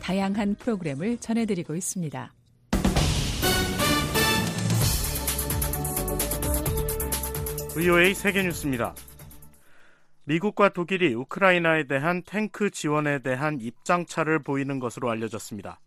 [0.00, 2.32] 다양한 프로그램을 전해드리고 있습니다.
[7.74, 8.94] VOA 세계뉴스입니다.
[10.24, 15.80] 미국과 독일이 우크라이나에 대한 탱크 지원에 대한 입장차를 보이는 것으로 알려졌습니다.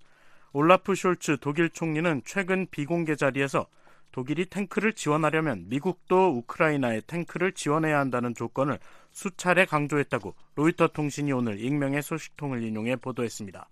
[0.53, 3.67] 올라프 숄츠 독일 총리는 최근 비공개 자리에서
[4.11, 8.79] 독일이 탱크를 지원하려면 미국도 우크라이나에 탱크를 지원해야 한다는 조건을
[9.11, 13.67] 수차례 강조했다고 로이터 통신이 오늘 익명의 소식통을 인용해 보도했습니다.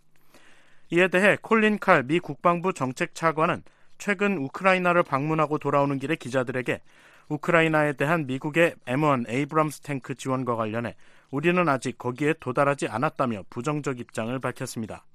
[0.92, 3.64] 이에 대해 콜린 칼 미 국방부 정책 차관은
[3.98, 6.82] 최근 우크라이나를 방문하고 돌아오는 길에 기자들에게
[7.30, 10.96] 우크라이나에 대한 미국의 M1 에이브럼스 탱크 지원과 관련해
[11.30, 15.06] 우리는 아직 거기에 도달하지 않았다며 부정적 입장을 밝혔습니다.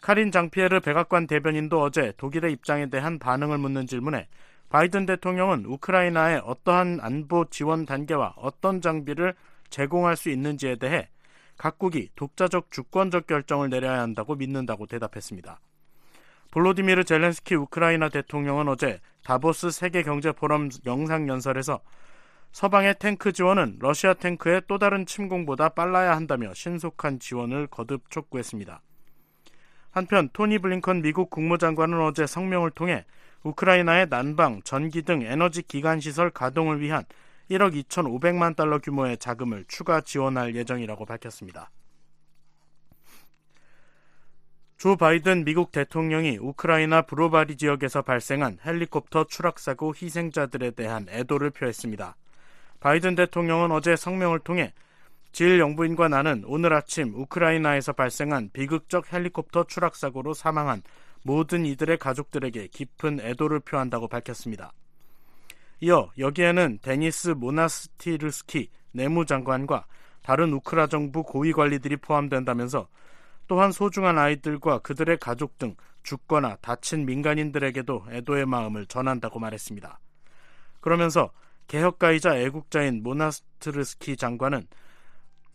[0.00, 4.26] 카린 장피에르 백악관 대변인도 어제 독일의 입장에 대한 반응을 묻는 질문에
[4.70, 9.34] 바이든 대통령은 우크라이나에 어떠한 안보 지원 단계와 어떤 장비를
[9.68, 11.08] 제공할 수 있는지에 대해
[11.60, 15.60] 각국이 독자적 주권적 결정을 내려야 한다고 믿는다고 대답했습니다.
[16.52, 21.82] 볼로디미르 젤렌스키 우크라이나 대통령은 어제 다보스 세계 경제 포럼 영상 연설에서
[22.52, 28.80] 서방의 탱크 지원은 러시아 탱크의 또 다른 침공보다 빨라야 한다며 신속한 지원을 거듭 촉구했습니다.
[29.90, 33.04] 한편 토니 블링컨 미국 국무장관은 어제 성명을 통해
[33.42, 37.04] 우크라이나의 난방, 전기 등 에너지 기관 시설 가동을 위한
[37.50, 41.70] 1억 2,500만 달러 규모의 자금을 추가 지원할 예정이라고 밝혔습니다.
[44.76, 52.16] 조 바이든 미국 대통령이 우크라이나 브로바리 지역에서 발생한 헬리콥터 추락사고 희생자들에 대한 애도를 표했습니다.
[52.78, 54.72] 바이든 대통령은 어제 성명을 통해
[55.32, 60.82] 질 영부인과 나는 오늘 아침 우크라이나에서 발생한 비극적 헬리콥터 추락사고로 사망한
[61.22, 64.72] 모든 이들의 가족들에게 깊은 애도를 표한다고 밝혔습니다.
[65.80, 69.86] 이어 여기에는 데니스 모나스티르스키 내무장관과
[70.22, 72.88] 다른 우크라 정부 고위 관리들이 포함된다면서
[73.46, 79.98] 또한 소중한 아이들과 그들의 가족 등 죽거나 다친 민간인들에게도 애도의 마음을 전한다고 말했습니다.
[80.80, 81.30] 그러면서
[81.66, 84.66] 개혁가이자 애국자인 모나스트르스키 장관은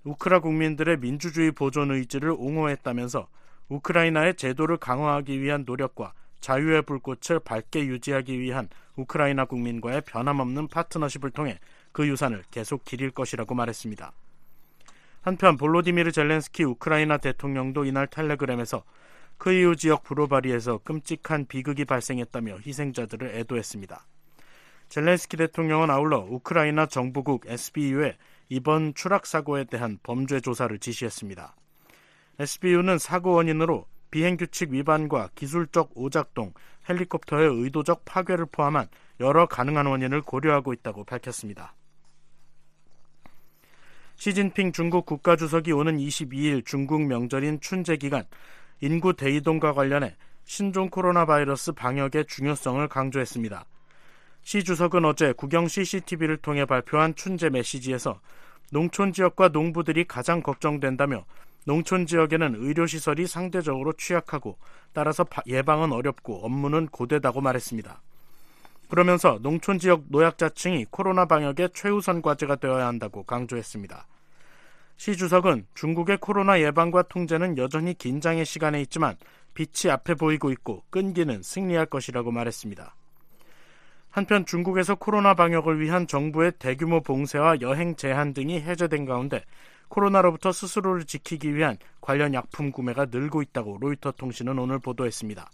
[0.03, 3.27] 우크라 국민들의 민주주의 보존 의지를 옹호했다면서
[3.69, 6.13] 우크라이나의 제도를 강화하기 위한 노력과
[6.45, 11.57] 자유의 불꽃을 밝게 유지하기 위한 우크라이나 국민과의 변함없는 파트너십을 통해
[11.91, 14.11] 그 유산을 계속 기릴 것이라고 말했습니다.
[15.21, 18.83] 한편 볼로디미르 젤렌스키 우크라이나 대통령도 이날 텔레그램에서
[19.39, 24.05] 크이우 지역 브로바리에서 끔찍한 비극이 발생했다며 희생자들을 애도했습니다.
[24.89, 28.17] 젤렌스키 대통령은 아울러 우크라이나 정부국 SBU에
[28.49, 31.55] 이번 추락 사고에 대한 범죄 조사를 지시했습니다.
[32.37, 36.53] SBU는 사고 원인으로 비행 규칙 위반과 기술적 오작동,
[36.87, 38.87] 헬리콥터의 의도적 파괴를 포함한
[39.19, 41.73] 여러 가능한 원인을 고려하고 있다고 밝혔습니다.
[44.15, 48.25] 시진핑 중국 국가주석이 오는 22일 중국 명절인 춘제 기간
[48.81, 50.15] 인구 대이동과 관련해
[50.45, 53.65] 신종 코로나 바이러스 방역의 중요성을 강조했습니다.
[54.43, 58.21] 시 주석은 어제 국영 CCTV를 통해 발표한 춘제 메시지에서
[58.71, 61.25] 농촌 지역과 농부들이 가장 걱정된다며
[61.65, 64.57] 농촌 지역에는 의료시설이 상대적으로 취약하고
[64.93, 68.01] 따라서 예방은 어렵고 업무는 고되다고 말했습니다.
[68.89, 74.07] 그러면서 농촌 지역 노약자층이 코로나 방역의 최우선 과제가 되어야 한다고 강조했습니다.
[74.97, 79.17] 시 주석은 중국의 코로나 예방과 통제는 여전히 긴장의 시간에 있지만
[79.55, 82.95] 빛이 앞에 보이고 있고 끈기는 승리할 것이라고 말했습니다.
[84.11, 89.43] 한편 중국에서 코로나 방역을 위한 정부의 대규모 봉쇄와 여행 제한 등이 해제된 가운데
[89.87, 95.49] 코로나로부터 스스로를 지키기 위한 관련 약품 구매가 늘고 있다고 로이터 통신은 오늘 보도했습니다.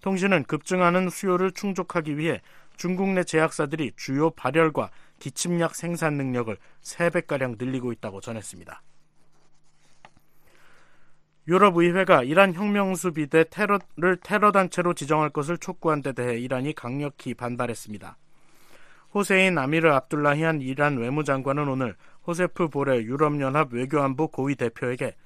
[0.00, 2.40] 통신은 급증하는 수요를 충족하기 위해
[2.76, 8.82] 중국 내 제약사들이 주요 발열과 기침약 생산 능력을 3배가량 늘리고 있다고 전했습니다.
[11.48, 17.32] 유럽 의회가 이란 혁명수 비대 테러를 테러 단체로 지정할 것을 촉구한 데 대해 이란이 강력히
[17.32, 18.18] 반발했습니다.
[19.14, 21.96] 호세인 아미르 압둘라히안 이란 외무장관은 오늘
[22.28, 25.16] 호세프 보레 유럽연합 외교안보 고위 대표에게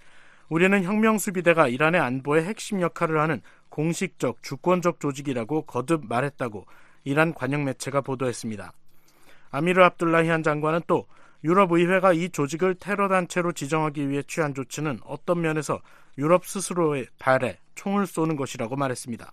[0.49, 6.65] 우리는 혁명수비대가 이란의 안보에 핵심 역할을 하는 공식적 주권적 조직이라고 거듭 말했다고
[7.03, 8.73] 이란 관영 매체가 보도했습니다.
[9.51, 11.09] 아미르 압둘라히안 장관은 또
[11.43, 15.81] 유럽 의회가 이 조직을 테러 단체로 지정하기 위해 취한 조치는 어떤 면에서
[16.19, 19.33] 유럽 스스로의 발에 총을 쏘는 것이라고 말했습니다.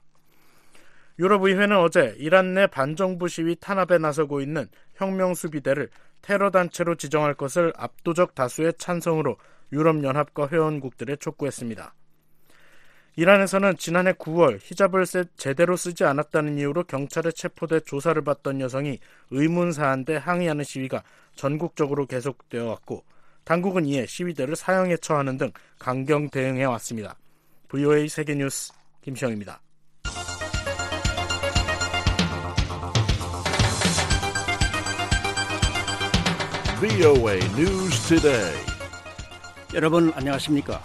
[1.19, 5.89] 유럽 의회는 어제 이란 내 반정부 시위 탄압에 나서고 있는 혁명 수비대를
[6.21, 9.37] 테러 단체로 지정할 것을 압도적 다수의 찬성으로
[9.71, 11.93] 유럽연합과 회원국들에 촉구했습니다.
[13.15, 15.05] 이란에서는 지난해 9월 히잡을
[15.35, 18.99] 제대로 쓰지 않았다는 이유로 경찰에 체포돼 조사를 받던 여성이
[19.31, 21.03] 의문사한데 항의하는 시위가
[21.35, 23.03] 전국적으로 계속되어 왔고
[23.43, 27.17] 당국은 이에 시위대를 사형에 처하는 등 강경 대응해 왔습니다.
[27.67, 28.71] VOA 세계뉴스
[29.01, 29.61] 김시영입니다.
[36.79, 38.55] VOA News Today.
[39.73, 40.81] 여러분 안녕하십니까?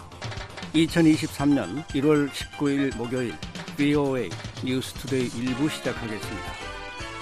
[0.74, 3.32] 2023년 1월 19일 목요일
[3.76, 4.28] VOA
[4.64, 6.52] 뉴스투데이 1부 시작하겠습니다.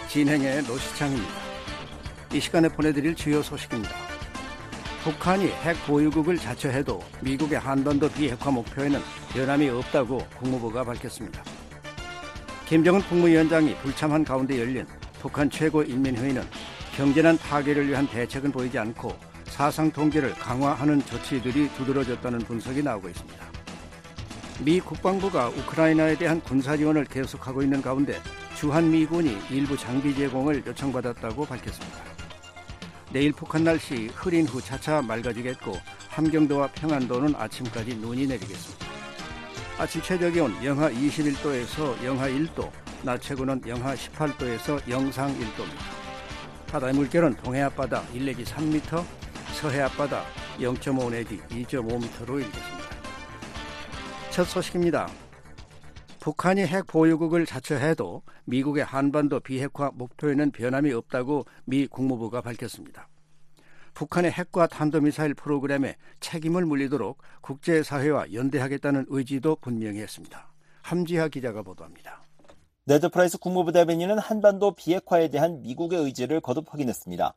[0.08, 1.34] 진행의 노시창입니다.
[2.32, 3.94] 이 시간에 보내드릴 주요 소식입니다.
[5.04, 9.02] 북한이 핵 보유국을 자처해도 미국의 한반도 비핵화 목표에는
[9.34, 11.44] 변함이 없다고 국무부가 밝혔습니다.
[12.66, 14.86] 김정은 국무위원장이 불참한 가운데 열린
[15.20, 16.42] 북한 최고인민회의는
[16.94, 19.16] 경제난 파괴를 위한 대책은 보이지 않고
[19.46, 23.52] 사상 통제를 강화하는 조치들이 두드러졌다는 분석이 나오고 있습니다.
[24.60, 28.20] 미 국방부가 우크라이나에 대한 군사 지원을 계속하고 있는 가운데
[28.56, 31.98] 주한미군이 일부 장비 제공을 요청받았다고 밝혔습니다.
[33.10, 35.72] 내일 북한 날씨 흐린 후 차차 맑아지겠고
[36.10, 38.86] 함경도와 평안도는 아침까지 눈이 내리겠습니다.
[39.78, 42.70] 아침 최저 기온 영하 21도에서 영하 1도,
[43.02, 46.01] 낮 최고는 영하 18도에서 영상 1도입니다.
[46.72, 49.04] 바다의 물결은 동해 앞바다 1 내지 3m,
[49.60, 50.24] 서해 앞바다
[50.58, 52.88] 0.5 내지 2.5m로 일겠습니다.
[54.30, 55.06] 첫 소식입니다.
[56.18, 63.06] 북한이 핵 보유국을 자처해도 미국의 한반도 비핵화 목표에는 변함이 없다고 미 국무부가 밝혔습니다.
[63.92, 70.50] 북한의 핵과 탄도미사일 프로그램에 책임을 물리도록 국제사회와 연대하겠다는 의지도 분명히 했습니다.
[70.80, 72.22] 함지하 기자가 보도합니다.
[72.84, 77.32] 네드 프라이스 국무부 대변인은 한반도 비핵화에 대한 미국의 의지를 거듭 확인했습니다.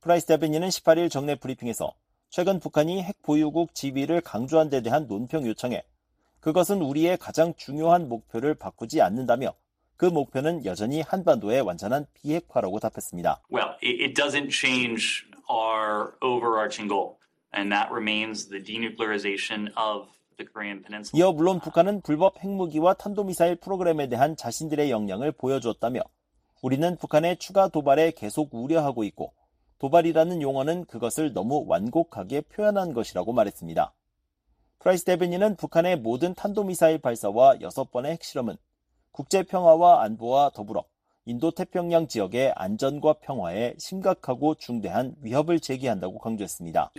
[0.00, 1.92] 프라이스 대변인은 18일 정례 브리핑에서
[2.30, 5.82] 최근 북한이 핵 보유국 지위를 강조한 데 대한 논평 요청에
[6.38, 9.54] 그것은 우리의 가장 중요한 목표를 바꾸지 않는다며
[9.96, 13.42] 그 목표는 여전히 한반도의 완전한 비핵화라고 답했습니다.
[13.52, 17.18] Well, it, doesn't change our overarching goal,
[17.52, 20.13] and that remains the denuclearization of.
[21.14, 26.00] 이어 물론 북한은 불법 핵무기와 탄도미사일 프로그램에 대한 자신들의 역량을 보여주었다며
[26.62, 29.32] 우리는 북한의 추가 도발에 계속 우려하고 있고
[29.78, 33.92] 도발이라는 용어는 그것을 너무 완곡하게 표현한 것이라고 말했습니다.
[34.78, 38.56] 프라이스 대변인은 북한의 모든 탄도미사일 발사와 여섯 번의 핵실험은
[39.12, 40.84] 국제 평화와 안보와 더불어
[41.26, 46.92] 인도 태평양 지역의 안전과 평화에 심각하고 중대한 위협을 제기한다고 강조했습니다.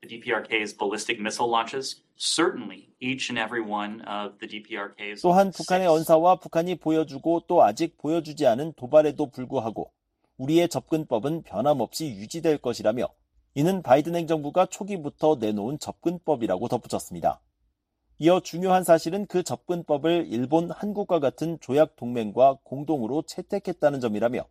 [0.00, 5.88] The DPRK's ballistic missile launches, certainly each and every one of the DPRK's 또한 북한의
[5.88, 9.90] 언사와 북한이 보여주고 또 아직 보여주지 않은 도발에도 불구하고
[10.36, 13.08] 우리의 접근법은 변함없이 유지될 것이라며
[13.54, 17.40] 이는 바이든 행정부가 초기부터 내놓은 접근법이라고 덧붙였습니다.
[18.20, 24.46] 이어 중요한 사실은 그 접근법을 일본, 한국과 같은 조약 동맹과 공동으로 채택했다는 점이라며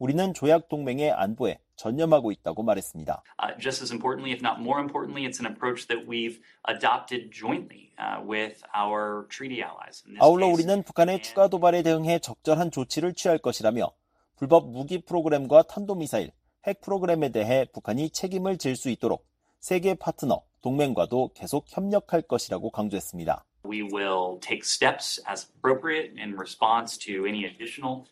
[0.00, 3.22] 우리는 조약 동맹의 안보에 전념하고 있다고 말했습니다.
[3.42, 7.88] Uh, just as importantly, if not more importantly, it's an approach that we've adopted jointly
[7.98, 10.04] uh, with our treaty allies.
[10.18, 13.90] 아울러 우리는 북한의 추가 도발에 대응해 적절한 조치를 취할 것이라며
[14.36, 16.32] 불법 무기 프로그램과 탄도미사일,
[16.66, 19.24] 핵 프로그램에 대해 북한이 책임을 질 수 있도록
[19.58, 23.44] 세계 파트너, 동맹과도 계속 협력할 것이라고 강조했습니다.
[23.62, 28.06] we will take steps as appropriate in response to any additional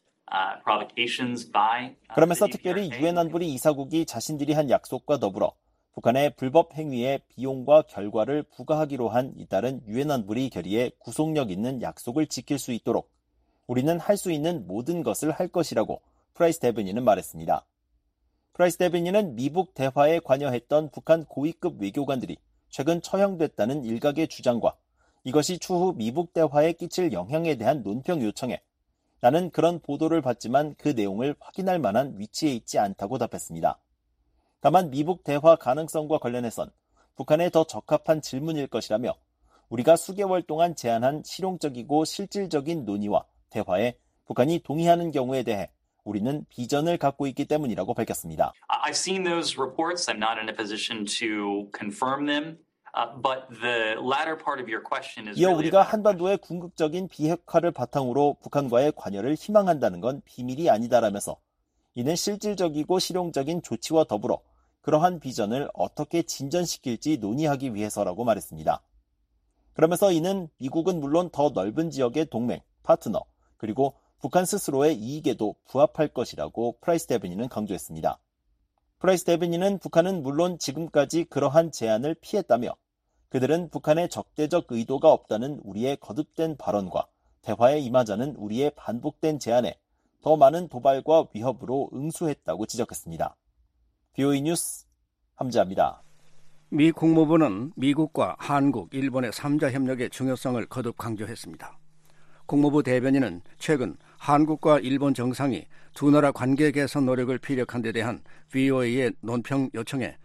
[0.64, 1.84] provocations by.
[1.84, 2.90] uh, 그러면서 특별히.
[3.00, 5.52] 유엔 안보리 이사국이 자신들이 한 약속과 더불어
[5.92, 12.58] 북한의 불법 행위의 비용과 결과를 부과하기로 한 잇따른 유엔 안보리 결의의 구속력 있는 약속을 지킬
[12.58, 13.10] 수 있도록
[13.66, 16.00] 우리는 할 수 있는 모든 것을 할 것이라고
[16.34, 17.66] 프라이스 대변인은 말했습니다.
[18.52, 22.36] 프라이스 대변인은 미북 대화에 관여했던 북한 고위급 외교관들이
[22.70, 24.76] 최근 처형됐다는 일각의 주장과
[25.24, 28.60] 이것이 추후 미북 대화에 끼칠 영향에 대한 논평 요청에
[29.20, 33.78] 나는 그런 보도를 봤지만 그 내용을 확인할 만한 위치에 있지 않다고 답했습니다.
[34.60, 36.70] 다만 미북 대화 가능성과 관련해선
[37.16, 39.14] 북한에 더 적합한 질문일 것이라며
[39.68, 43.96] 우리가 수개월 동안 제안한 실용적이고 실질적인 논의와 대화에
[44.26, 45.70] 북한이 동의하는 경우에 대해
[46.04, 48.52] 우리는 비전을 갖고 있기 때문이라고 밝혔습니다.
[48.68, 50.10] I've seen those reports.
[50.10, 52.58] I'm not in a position to confirm them.
[52.94, 58.38] Uh, but the latter part of your question is 이어 우리가 한반도의 궁극적인 비핵화를 바탕으로
[58.42, 61.36] 북한과의 관여를 희망한다는 건 비밀이 아니다라면서
[61.94, 64.40] 이는 실질적이고 실용적인 조치와 더불어
[64.80, 68.80] 그러한 비전을 어떻게 진전시킬지 논의하기 위해서라고 말했습니다.
[69.74, 73.24] 그러면서 이는 미국은 물론 더 넓은 지역의 동맹, 파트너,
[73.58, 78.18] 그리고 북한 스스로의 이익에도 부합할 것이라고 프라이스 대변인은 강조했습니다.
[78.98, 82.74] 프라이스 대변인은 북한은 물론 지금까지 그러한 제안을 피했다며
[83.28, 87.06] 그들은 북한에 적대적 의도가 없다는 우리의 거듭된 발언과
[87.42, 89.78] 대화에 임하자는 우리의 반복된 제안에
[90.22, 93.36] 더 많은 도발과 위협으로 응수했다고 지적했습니다.
[94.14, 94.86] BOE 뉴스
[95.36, 96.02] 함지아입니다.
[96.70, 101.78] 미 국무부는 미국과 한국, 일본의 3자 협력의 중요성을 거듭 강조했습니다.
[102.46, 108.20] 국무부 대변인은 최근 한국과 일본 정상이 두 나라 관계 개선 노력을 피력한 데 대한
[108.50, 110.16] VOA의 논평 요청에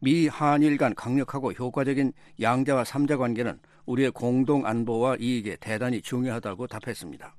[0.00, 7.34] 미 한일 간 강력하고 효과적인 양자와 삼자 관계는 우리의 공동 안보와 이익에 대단히 중요하다고 답했습니다.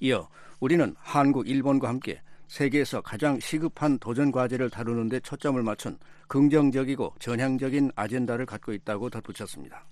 [0.00, 0.28] 이어
[0.60, 7.92] 우리는 한국, 일본과 함께 세계에서 가장 시급한 도전 과제를 다루는 데 초점을 맞춘 긍정적이고 전향적인
[7.94, 9.86] 아젠다를 갖고 있다고 덧붙였습니다.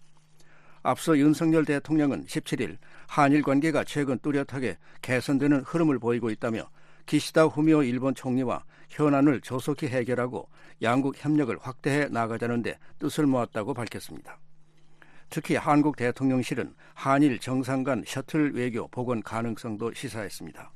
[0.82, 6.68] 앞서 윤석열 대통령은 17일 한일 관계가 최근 뚜렷하게 개선되는 흐름을 보이고 있다며
[7.06, 10.48] 기시다 후미오 일본 총리와 현안을 조속히 해결하고
[10.82, 14.38] 양국 협력을 확대해 나가자는데 뜻을 모았다고 밝혔습니다.
[15.30, 20.70] 특히 한국 대통령실은 한일 정상 간 셔틀 외교 복원 가능성도 시사했습니다.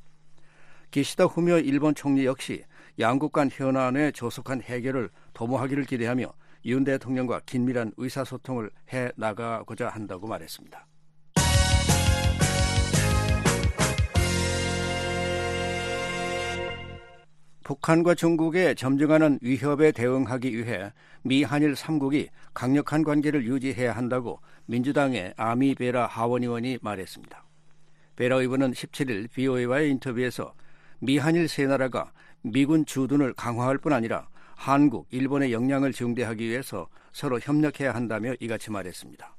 [0.91, 2.65] 기시다 후미오 일본 총리 역시
[2.99, 6.33] 양국 간 현안의 조속한 해결을 도모하기를 기대하며
[6.67, 10.85] 윤 대통령과 긴밀한 의사소통을 해 나가고자 한다고 말했습니다.
[17.63, 20.93] 북한과 중국의 점증하는 위협에 대응하기 위해
[21.23, 27.45] 미 한일 3국이 강력한 관계를 유지해야 한다고 민주당의 아미 베라 하원 의원이 말했습니다.
[28.17, 30.55] 베라 의원은 17일 BOA와의 인터뷰에서
[31.01, 37.39] 미 한일 세 나라가 미군 주둔을 강화할 뿐 아니라 한국, 일본의 역량을 증대하기 위해서 서로
[37.39, 39.37] 협력해야 한다며 이같이 말했습니다.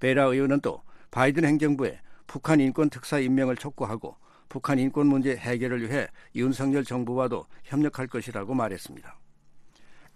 [0.00, 4.16] 베라 의원은 또 바이든 행정부에 북한 인권 특사 임명을 촉구하고
[4.48, 9.18] 북한 인권 문제 해결을 위해 윤석열 정부와도 협력할 것이라고 말했습니다.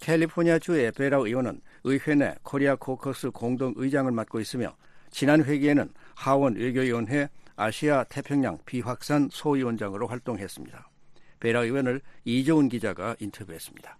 [0.01, 4.77] 캘리포니아 주의 베라 의원은 의회 내 코리아 코커스 공동 의장을 맡고 있으며
[5.11, 10.91] 지난 회기에는 하원 외교위원회 아시아 태평양 비확산 소위원장으로 활동했습니다.
[11.39, 13.99] 베라 의원을 이조은 기자가 인터뷰했습니다.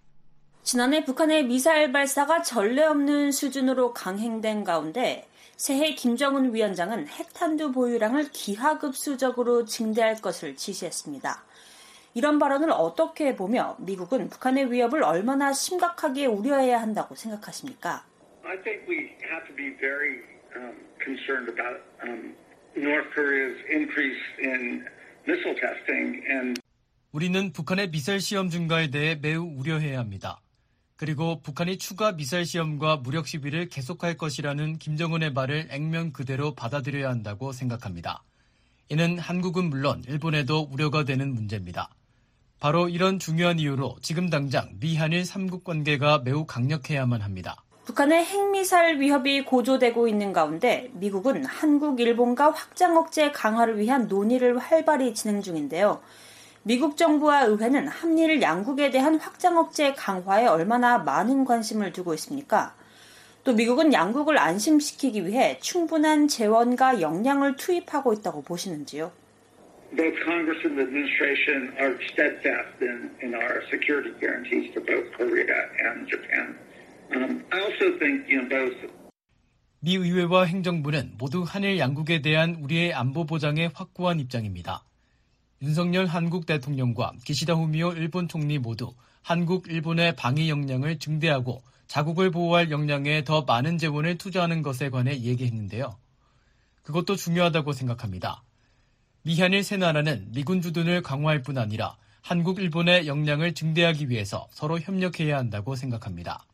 [0.65, 9.67] 지난해 북한의 미사일 발사가 전례 없는 수준으로 강행된 가운데 새해 김정은 위원장은 핵탄두 보유량을 기하급수적으로
[9.67, 11.45] 증대할 것을 지시했습니다.
[12.15, 18.07] 이런 발언을 어떻게 보며 미국은 북한의 위협을 얼마나 심각하게 우려해야 한다고 생각하십니까?
[18.47, 20.23] I think we have to be very
[20.57, 20.73] um,
[21.05, 22.35] concerned about um,
[22.75, 24.87] North Korea's increase in
[25.29, 26.59] missile testing and
[27.13, 30.41] 우리는 북한의 미사일 시험 증가에 대해 매우 우려해야 합니다.
[30.97, 37.53] 그리고 북한이 추가 미사일 시험과 무력 시비를 계속할 것이라는 김정은의 말을 액면 그대로 받아들여야 한다고
[37.53, 38.23] 생각합니다.
[38.89, 41.89] 이는 한국은 물론 일본에도 우려가 되는 문제입니다.
[42.61, 47.65] 바로 이런 중요한 이유로 지금 당장 미한일 3국 관계가 매우 강력해야만 합니다.
[47.85, 55.13] 북한의 핵미사일 위협이 고조되고 있는 가운데 미국은 한국, 일본과 확장 억제 강화를 위한 논의를 활발히
[55.13, 56.01] 진행 중인데요.
[56.67, 62.75] 미국 정부와 의회는 한일 양국에 대한 확장 억제 강화에 얼마나 많은 관심을 두고 있습니까?
[63.45, 69.13] 또 미국은 양국을 안심시키기 위해 충분한 재원과 역량을 투입하고 있다고 보시는지요?
[69.95, 75.69] both Congress and the administration are steadfast in, in our security guarantees to both Korea
[75.85, 76.57] and Japan.
[77.15, 78.75] Um, I also think, you know, both
[79.81, 84.83] 미 의회와 행정부는 모두 한일 양국에 대한 우리의 안보 보장에 확고한 입장입니다.
[85.65, 88.93] 윤석열 한국 대통령과 기시다 후미오 일본 총리 모두
[89.23, 95.97] 한국, 일본의 방위 역량을 증대하고 자국을 보호할 역량에 더 많은 재원을 투자하는 것에 관해 얘기했는데요.
[96.83, 98.43] 그것도 중요하다고 생각합니다.
[99.23, 105.39] 미한일 세 나라는 미군 주둔을 강화할 뿐 아니라 한국, 일본의 역량을 증대하기 위해서 서로 협력해야
[105.39, 106.45] 한다고 생각합니다.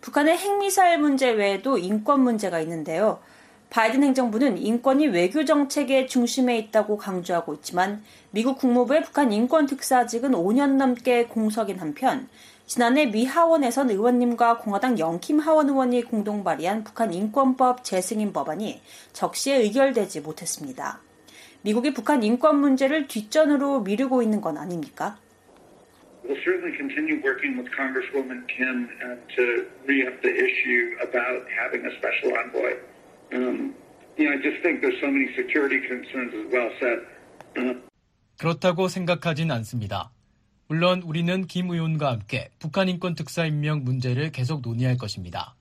[0.00, 3.18] 북한의 핵미사일 문제 외에도 인권 문제가 있는데요.
[3.74, 10.76] 바이든 행정부는 인권이 외교 정책의 중심에 있다고 강조하고 있지만 미국 국무부의 북한 인권 특사직은 5년
[10.76, 12.28] 넘게 공석인 한편
[12.66, 18.80] 지난해 미 하원에선 의원님과 공화당 영킴 하원 의원이 공동 발의한 북한 인권법 재승인 법안이
[19.12, 21.00] 적시에 의결되지 못했습니다.
[21.62, 25.18] 미국이 북한 인권 문제를 뒷전으로 미루고 있는 건 아닙니까?
[26.22, 31.90] We'll certainly continue working with Congresswoman Kim uh, to re-up the issue about having a
[31.98, 32.93] special envoy.
[33.32, 33.74] Um,
[38.38, 40.10] 그렇다고 생각하진 않습니다.
[40.68, 45.56] 물론 우리는 김 의원과 함께 북한 인권 특사 임명 문제를 계속 논의할 것입니다.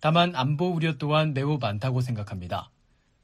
[0.00, 2.70] 다만 안보 우려 또한 매우 많다고 생각합니다.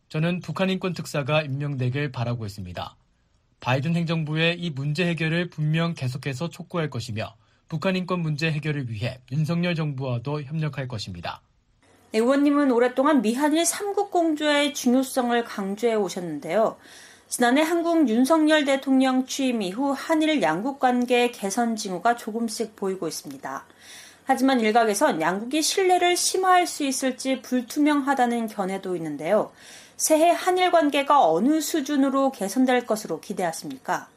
[0.09, 2.97] 저는 북한 인권 특사가 임명되길 바라고 있습니다.
[3.61, 7.37] 바이든 행정부의 이 문제 해결을 분명 계속해서 촉구할 것이며
[7.69, 11.41] 북한 인권 문제 해결을 위해 윤석열 정부와도 협력할 것입니다.
[12.13, 16.77] 네, 의원님은 오랫동안 미한일 삼국 공조의 중요성을 강조해 오셨는데요.
[17.27, 23.65] 지난해 한국 윤석열 대통령 취임 이후 한일 양국 관계 개선 징후가 조금씩 보이고 있습니다.
[24.25, 29.51] 하지만 일각에선 양국이 신뢰를 심화할 수 있을지 불투명하다는 견해도 있는데요.
[29.97, 34.12] 새해 한일 관계가 어느 수준으로 개선될 것으로 기대하십니까?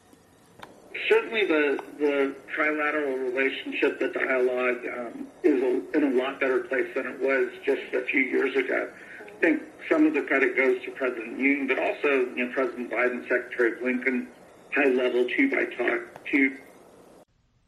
[1.08, 6.86] Certainly the, the trilateral relationship, the dialogue um, is a, in a lot better place
[6.94, 8.88] than it was just a few years ago.
[9.26, 12.90] I think some of the credit goes to President Yoon, but also you know, President
[12.90, 14.26] Biden, Secretary Blinken,
[14.74, 16.56] high-level two-by-talk, two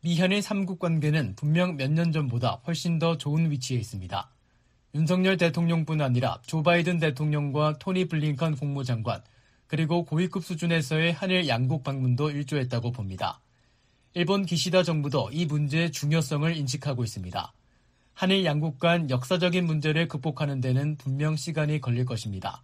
[0.01, 4.31] 미한일 삼국 관계는 분명 몇 년 전보다 훨씬 더 좋은 위치에 있습니다.
[4.95, 9.23] 윤석열 대통령뿐 아니라 조 바이든 대통령과 토니 블링컨 국무장관,
[9.69, 13.41] 그리고 고위급 수준에서의 한일 양국 방문도 일조했다고 봅니다.
[14.15, 17.53] 일본 기시다 정부도 이 문제의 중요성을 인식하고 있습니다.
[18.15, 22.63] 한일 양국 간 역사적인 문제를 극복하는 데는 분명 시간이 걸릴 것입니다.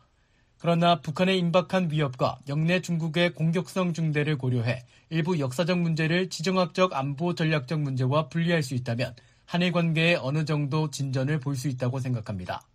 [0.58, 7.80] 그러나 북한의 임박한 위협과 영내 중국의 공격성 중대를 고려해 일부 역사적 문제를 지정학적 안보 전략적
[7.80, 12.66] 문제와 분리할 수 있다면 한일 관계에 어느 정도 진전을 볼 수 있다고 생각합니다.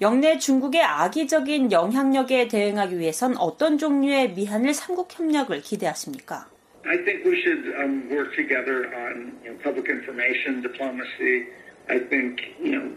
[0.00, 6.48] 영내 중국의 악의적인 영향력에 대응하기 위해선 어떤 종류의 미한일 삼국 협력을 기대하십니까?
[6.86, 11.44] I think we should um, work together on you know, public information diplomacy.
[11.90, 12.88] I think you know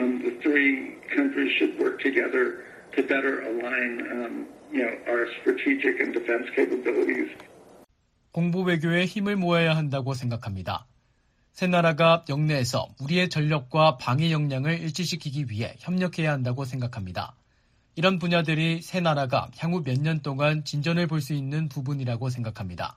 [0.00, 2.64] um, the three countries should work together
[2.96, 7.28] to better align um, you know our strategic and defense capabilities.
[8.32, 10.86] 공보 외교에 힘을 모아야 한다고 생각합니다.
[11.52, 17.34] 세 나라가 영내에서 우리의 전력과 방위 역량을 일치시키기 위해 협력해야 한다고 생각합니다.
[17.96, 22.96] 이런 분야들이 세 나라가 향후 몇 년 동안 진전을 볼 수 있는 부분이라고 생각합니다.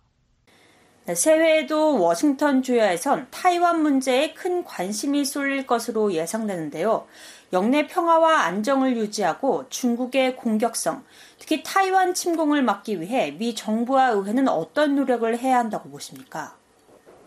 [1.06, 7.06] 네, 새해에도 워싱턴 주야에선 타이완 문제에 큰 관심이 쏠릴 것으로 예상되는데요.
[7.52, 11.04] 영내 평화와 안정을 유지하고 중국의 공격성,
[11.40, 16.56] 특히 타이완 침공을 막기 위해 미 정부와 의회는 어떤 노력을 해야 한다고 보십니까?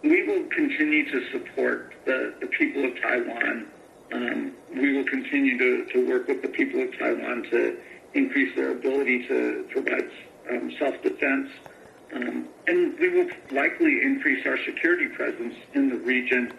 [0.04, 3.67] We will continue to support the, the people of Taiwan.
[4.12, 7.78] Um, we will continue to, to work with the people of Taiwan to
[8.13, 10.10] increase their ability to provide
[10.50, 11.50] um, self-defense.
[12.13, 16.52] Um, and we will likely increase our security presence in the region.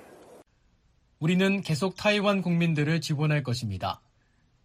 [1.21, 4.01] 우리는 계속 타이완 국민들을 지원할 것입니다.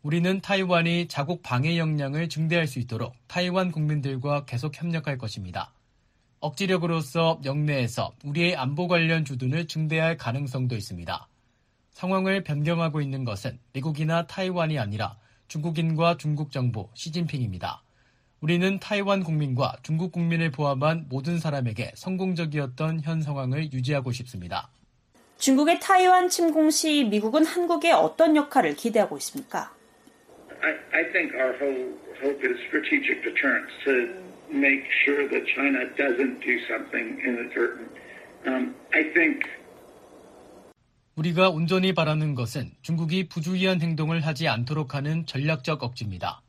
[0.01, 5.73] 우리는 타이완이 자국 방해 역량을 증대할 수 있도록 타이완 국민들과 계속 협력할 것입니다.
[6.42, 11.28] 억지력으로서 영내에서 우리의 안보 관련 주둔을 증대할 가능성도 있습니다.
[11.92, 15.16] 상황을 변경하고 있는 것은 미국이나 타이완이 아니라
[15.48, 17.82] 중국인과 중국 정부 시진핑입니다.
[18.40, 24.68] 우리는 타이완 국민과 중국 국민을 포함한 모든 사람에게 성공적이었던 현 상황을 유지하고 싶습니다.
[25.38, 29.72] 중국의 타이완 침공 시 미국은 한국에 어떤 역할을 기대하고 있습니까?
[30.60, 31.12] I, I
[34.52, 37.90] make sure that China doesn't do something inadvertent.
[38.46, 39.40] Um, I think
[41.16, 46.40] 우리가 온전히 바라는 것은 중국이 부주의한 행동을 하지 않도록 하는 전략적 억지입니다.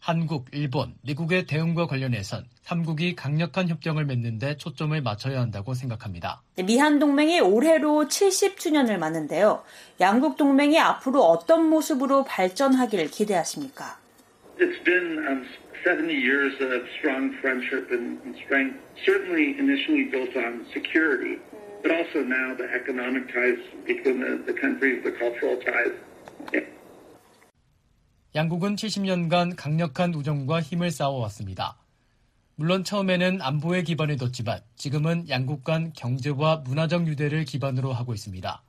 [0.00, 6.40] 한국, 일본, 미국의 대응과 관련해선 3국이 강력한 협정을 맺는 데 초점을 맞춰야 한다고 생각합니다.
[6.54, 9.62] 네, 미한 동맹이 올해로 70주년을 맞는데요.
[10.00, 13.98] 양국 동맹이 앞으로 어떤 모습으로 발전하기를 기대하십니까?
[14.60, 15.46] it's been um,
[15.84, 21.38] 70 years of strong friendship and, and strength, certainly initially built on security,
[21.82, 25.94] but also now the economic ties between the, the countries, the cultural ties.
[28.34, 31.78] 양국은 70년간 강력한 우정과 힘을 쌓아왔습니다.
[32.56, 38.62] 물론 처음에는 안보에 기반을 뒀지만 지금은 양국 간 경제와 문화적 유대를 기반으로 하고 있습니다.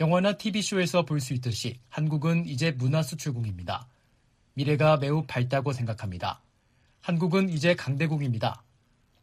[0.00, 3.88] 영화나 TV쇼에서 볼 수 있듯이 한국은 이제 문화 수출국입니다.
[4.56, 6.40] 미래가 매우 밝다고 생각합니다.
[7.02, 8.62] 한국은 이제 강대국입니다.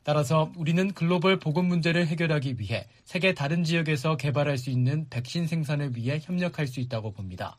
[0.04, 5.96] 따라서 우리는 글로벌 보건 문제를 해결하기 위해 세계 다른 지역에서 개발할 수 있는 백신 생산을
[5.96, 7.58] 위해 협력할 수 있다고 봅니다.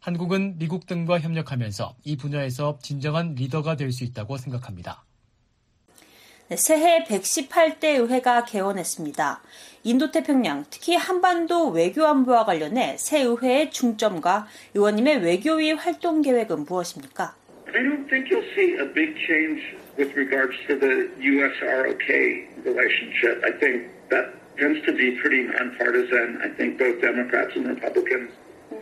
[0.00, 5.04] 한국은 미국 등과 협력하면서 이 분야에서 진정한 리더가 될 수 있다고 생각합니다.
[6.48, 9.42] 네, 새해 118대 의회가 개원했습니다.
[9.88, 17.34] 인도태평양, 특히 한반도 외교안보와 관련해 새 의회의 중점과 의원님의 외교위 활동 계획은 무엇입니까?
[17.68, 19.64] I don't think you'll see a big change
[19.96, 21.56] with regards to the U.S.
[21.64, 22.08] ROK
[22.64, 23.40] relationship.
[23.44, 24.28] I think that
[24.60, 26.36] tends to be pretty nonpartisan.
[26.44, 28.28] I think both Democrats and Republicans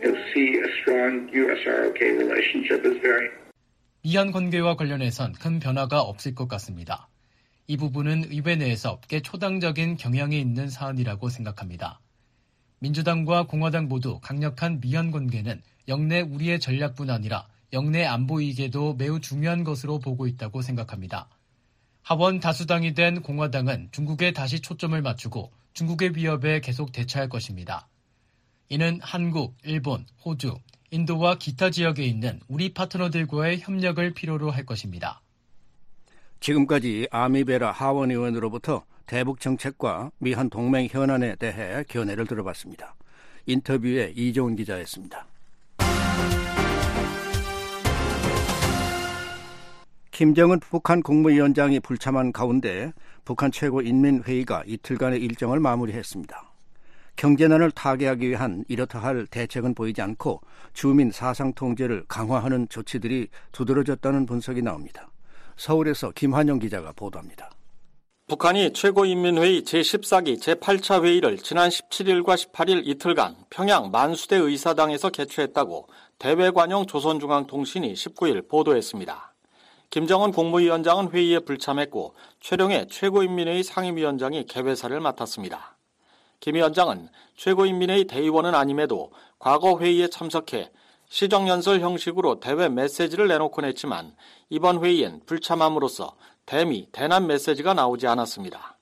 [0.03, 1.63] you'll see a strong U.S.
[1.63, 3.31] ROK relationship is very
[4.03, 7.07] 미얀 관계와 관련해선 큰 변화가 없을 것 같습니다.
[7.69, 11.99] 이 부분은 의회 내에서 꽤 초당적인 경향이 있는 사안이라고 생각합니다.
[12.79, 19.65] 민주당과 공화당 모두 강력한 미얀 관계는 영내 우리의 전략뿐 아니라 영내 안보 이익에도 매우 중요한
[19.65, 21.27] 것으로 보고 있다고 생각합니다.
[22.03, 27.89] 하원 다수당이 된 공화당은 중국에 다시 초점을 맞추고 중국의 위협에 계속 대처할 것입니다.
[28.69, 30.57] 이는 한국, 일본, 호주,
[30.91, 35.21] 인도와 기타 지역에 있는 우리 파트너들과의 협력을 필요로 할 것입니다.
[36.39, 42.95] 지금까지 아미베라 하원 의원으로부터 대북 정책과 미한 동맹 현안에 대해 견해를 들어봤습니다.
[43.45, 45.25] 인터뷰에 이종훈 기자였습니다.
[50.11, 52.91] 김정은 북한 국무위원장이 불참한 가운데
[53.23, 56.43] 북한 최고인민회의가 이틀간의 일정을 마무리했습니다.
[57.17, 60.41] 경제난을 타개하기 위한 이렇다 할 대책은 보이지 않고
[60.73, 65.09] 주민 사상 통제를 강화하는 조치들이 두드러졌다는 분석이 나옵니다.
[65.57, 67.51] 서울에서 김환영 기자가 보도합니다.
[68.27, 75.87] 북한이 최고인민회의 제14기 제8차 회의를 지난 17일과 18일 이틀간 평양 만수대 의사당에서 개최했다고
[76.19, 79.33] 대외관용 조선중앙통신이 19일 보도했습니다.
[79.89, 85.77] 김정은 국무위원장은 회의에 불참했고 최룡해 최고인민회의 상임위원장이 개회사를 맡았습니다.
[86.41, 90.69] 김 위원장은 최고인민회의 대의원은 아님에도 과거 회의에 참석해
[91.09, 94.15] 시정연설 형식으로 대외 메시지를 내놓곤 했지만
[94.49, 96.15] 이번 회의엔 불참함으로써
[96.45, 98.77] 대미, 대남 메시지가 나오지 않았습니다.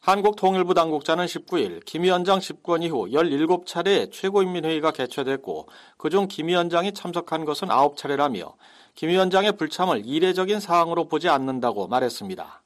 [0.00, 7.44] 한국 통일부 당국자는 19일 김 위원장 집권 이후 17차례의 최고인민회의가 개최됐고 그중 김 위원장이 참석한
[7.44, 8.54] 것은 9차례라며
[8.94, 12.62] 김 위원장의 불참을 이례적인 사항으로 보지 않는다고 말했습니다.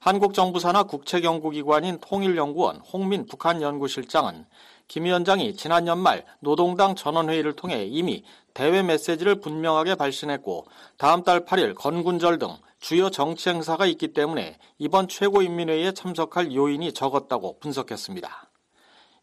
[0.00, 4.46] 한국 정부 산하 국책연구기관인 통일연구원 홍민 북한연구실장은
[4.88, 10.66] 김 위원장이 지난 연말 노동당 전원회의를 통해 이미 대외 메시지를 분명하게 발신했고
[10.96, 17.58] 다음 달 8일 건군절 등 주요 정치 행사가 있기 때문에 이번 최고인민회의에 참석할 요인이 적었다고
[17.58, 18.50] 분석했습니다.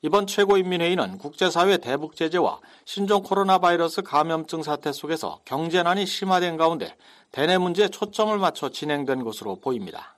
[0.03, 6.95] 이번 최고인민회의는 국제사회 대북 제재와 신종 코로나 바이러스 감염증 사태 속에서 경제난이 심화된 가운데
[7.31, 10.15] 대내 문제에 초점을 맞춰 진행된 것으로 보입니다.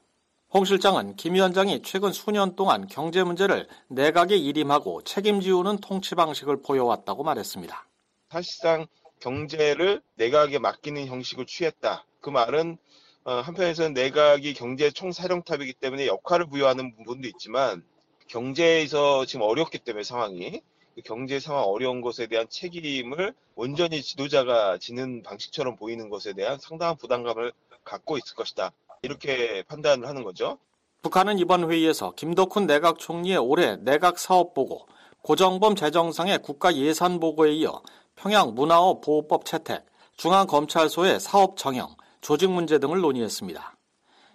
[0.55, 7.23] 홍 실장은 김 위원장이 최근 수년 동안 경제 문제를 내각에 일임하고 책임지우는 통치 방식을 보여왔다고
[7.23, 7.87] 말했습니다.
[8.29, 8.85] 사실상
[9.19, 12.05] 경제를 내각에 맡기는 형식을 취했다.
[12.21, 12.77] 그 말은
[13.23, 17.83] 어, 한편에서는 내각이 경제 총사령탑이기 때문에 역할을 부여하는 부분도 있지만
[18.27, 20.61] 경제에서 지금 어렵기 때문에 상황이
[20.93, 26.95] 그 경제 상황 어려운 것에 대한 책임을 온전히 지도자가 지는 방식처럼 보이는 것에 대한 상당한
[26.95, 28.71] 부담감을 갖고 있을 것이다.
[29.03, 30.57] 이렇게 판단을 하는 거죠.
[31.01, 34.87] 북한은 이번 회의에서 김덕훈 내각 총리의 올해 내각 사업 보고,
[35.21, 37.81] 고정범 재정상의 국가 예산 보고에 이어
[38.15, 39.85] 평양 문화업 보호법 채택,
[40.15, 43.75] 중앙검찰소의 사업 정형, 조직 문제 등을 논의했습니다.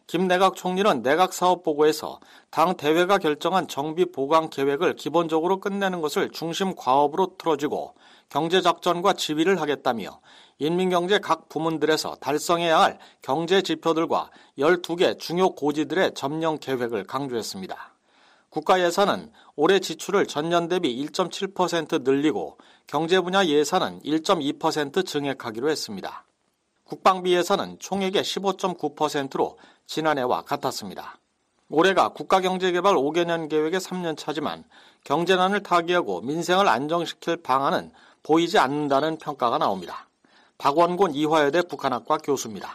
[0.07, 6.31] 김 내각 총리는 내각 사업 보고에서 당 대회가 결정한 정비 보강 계획을 기본적으로 끝내는 것을
[6.31, 7.95] 중심 과업으로 틀어주고
[8.29, 10.21] 경제 작전과 지휘를 하겠다며
[10.59, 17.95] 인민경제 각 부문들에서 달성해야 할 경제 지표들과 12개 중요 고지들의 점령 계획을 강조했습니다.
[18.51, 26.25] 국가 예산은 올해 지출을 전년 대비 1.7% 늘리고 경제 분야 예산은 1.2% 증액하기로 했습니다.
[26.85, 31.19] 국방비 예산은 총액의 15.9%로 지난해와 같았습니다.
[31.69, 34.65] 올해가 국가경제개발 5개년 계획의 3년 차지만
[35.05, 37.93] 경제난을 타개하고 민생을 안정시킬 방안은
[38.29, 40.07] 보이지 않는다는 평가가 나옵니다.
[40.59, 42.69] 박원곤 이화여대 북한학과 교수입니다.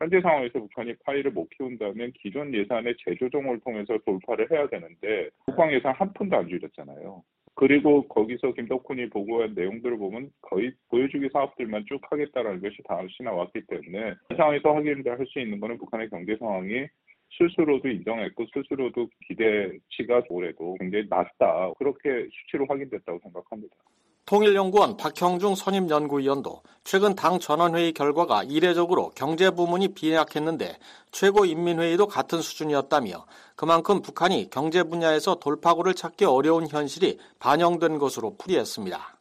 [0.00, 5.94] 현재 상황에서 북한이 파이를 못 키운다면 기존 예산의 재조정을 통해서 돌파를 해야 되는데 국방 예산
[5.94, 7.22] 한 푼도 안 줄였잖아요.
[7.54, 14.14] 그리고 거기서 김덕훈이 보고한 내용들을 보면 거의 보여주기 사업들만 쭉 하겠다라는 것이 다시 나왔기 때문에
[14.32, 16.86] 이 상황에서 확인할 수 있는 것은 북한의 경제 상황이
[17.30, 23.76] 스스로도 인정했고 스스로도 기대치가 올해도 굉장히 낮다 그렇게 수치로 확인됐다고 생각합니다.
[24.28, 30.76] 통일연구원 박형중 선임연구위원도 최근 당 전원회의 결과가 이례적으로 경제 부문이 비약했는데
[31.12, 33.24] 최고인민회의도 같은 수준이었다며
[33.56, 39.18] 그만큼 북한이 경제 분야에서 돌파구를 찾기 어려운 현실이 반영된 것으로 풀이했습니다.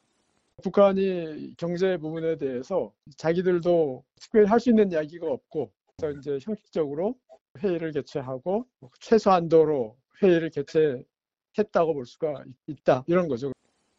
[0.61, 5.71] 북한이 경제 부분에 대해서 자기들도 특별히 할 수 있는 이야기가 없고
[6.19, 7.15] 이제 형식적으로
[7.59, 8.65] 회의를 개최하고
[8.99, 13.53] 최소한도로 회의를 개최했다고 볼 수가 있다 이런 거죠.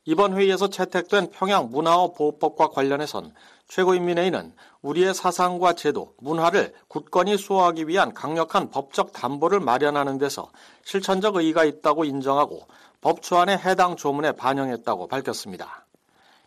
[0.08, 3.34] 이번 회의에서 채택된 평양 문화어 보호법과 관련해선
[3.68, 10.48] 최고인민회의는 우리의 사상과 제도, 문화를 굳건히 수호하기 위한 강력한 법적 담보를 마련하는 데서
[10.82, 12.62] 실천적 의의가 있다고 인정하고
[13.02, 15.84] 법초안의 해당 조문에 반영했다고 밝혔습니다.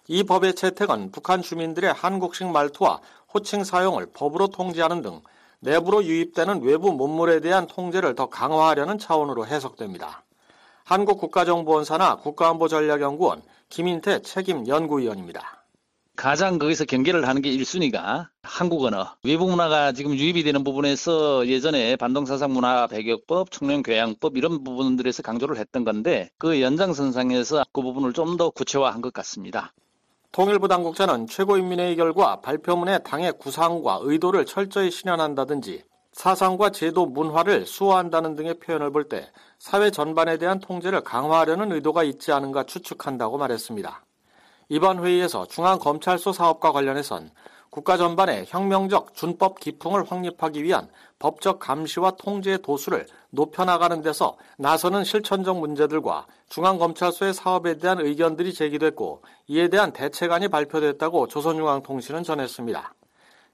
[0.08, 3.00] 이 법의 채택은 북한 주민들의 한국식 말투와
[3.32, 5.22] 호칭 사용을 법으로 통제하는 등
[5.60, 10.24] 내부로 유입되는 외부 문물에 대한 통제를 더 강화하려는 차원으로 해석됩니다.
[10.92, 15.64] 한국국가정보원사나 국가안보전략연구원 김인태 책임연구위원입니다.
[16.18, 19.16] 가장 거기서 경계를 하는 게 1순위가 한국 언어.
[19.24, 25.58] 외국 문화가 지금 유입이 되는 부분에서 예전에 반동사상 문화 배격법, 청년 교양법 이런 부분들에서 강조를
[25.58, 29.72] 했던 건데 그 연장선상에서 그 부분을 좀 더 구체화한 것 같습니다.
[30.34, 38.56] 통일부 당국자는 최고인민회의 결과 발표문에 당의 구상과 의도를 철저히 실현한다든지 사상과 제도, 문화를 수호한다는 등의
[38.56, 44.04] 표현을 볼 때 사회 전반에 대한 통제를 강화하려는 의도가 있지 않은가 추측한다고 말했습니다.
[44.70, 47.32] 이번 회의에서 중앙검찰소 사업과 관련해선
[47.70, 55.58] 국가 전반에 혁명적 준법 기풍을 확립하기 위한 법적 감시와 통제의 도수를 높여나가는 데서 나서는 실천적
[55.58, 62.94] 문제들과 중앙검찰소의 사업에 대한 의견들이 제기됐고 이에 대한 대책안이 발표됐다고 조선중앙통신은 전했습니다.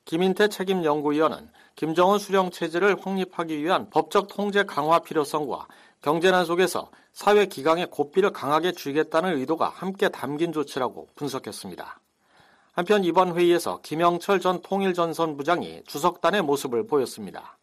[0.07, 5.67] 김인태 책임연구위원은 김정은 수령 체제를 확립하기 위한 법적 통제 강화 필요성과
[6.01, 11.99] 경제난 속에서 사회 기강의 고삐를 강하게 쥐겠다는 의도가 함께 담긴 조치라고 분석했습니다.
[12.71, 17.57] 한편 이번 회의에서 김영철 전 통일전선 부장이 주석단의 모습을 보였습니다.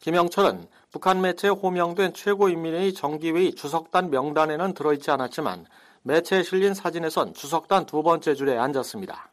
[0.00, 5.66] 김영철은 북한 매체에 호명된 최고인민회의 정기회의 주석단 명단에는 들어있지 않았지만
[6.02, 9.30] 매체에 실린 사진에선 주석단 두 번째 줄에 앉았습니다.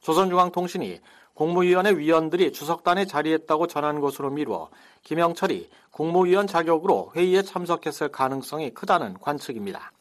[0.00, 1.00] 조선중앙통신이
[1.34, 4.68] 국무위원회 위원들이 주석단에 자리했다고 전한 것으로 미루어
[5.02, 9.92] 김영철이 국무위원 자격으로 회의에 참석했을 가능성이 크다는 관측입니다.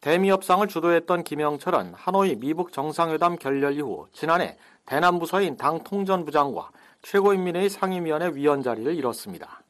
[0.00, 6.70] 대미 협상을 주도했던 김영철은 하노이 미북 정상회담 결렬 이후 지난해 대남 부서인 당 통전부장과
[7.02, 9.62] 최고인민회의 상임위원회 위원 자리를 잃었습니다.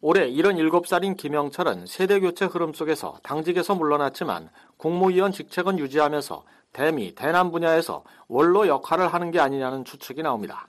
[0.00, 6.44] 올해 77살인 김영철은 세대 교체 흐름 속에서 당직에서 물러났지만 국무위원 직책은 유지하면서
[6.78, 10.68] 대미, 대남 분야에서 원로 역할을 하는 게 아니냐는 추측이 나옵니다.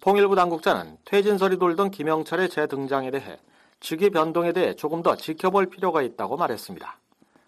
[0.00, 3.36] 통일부 당국자는 퇴진설이 돌던 김영철의 재등장에 대해
[3.78, 6.98] 직위 변동에 대해 조금 더 지켜볼 필요가 있다고 말했습니다.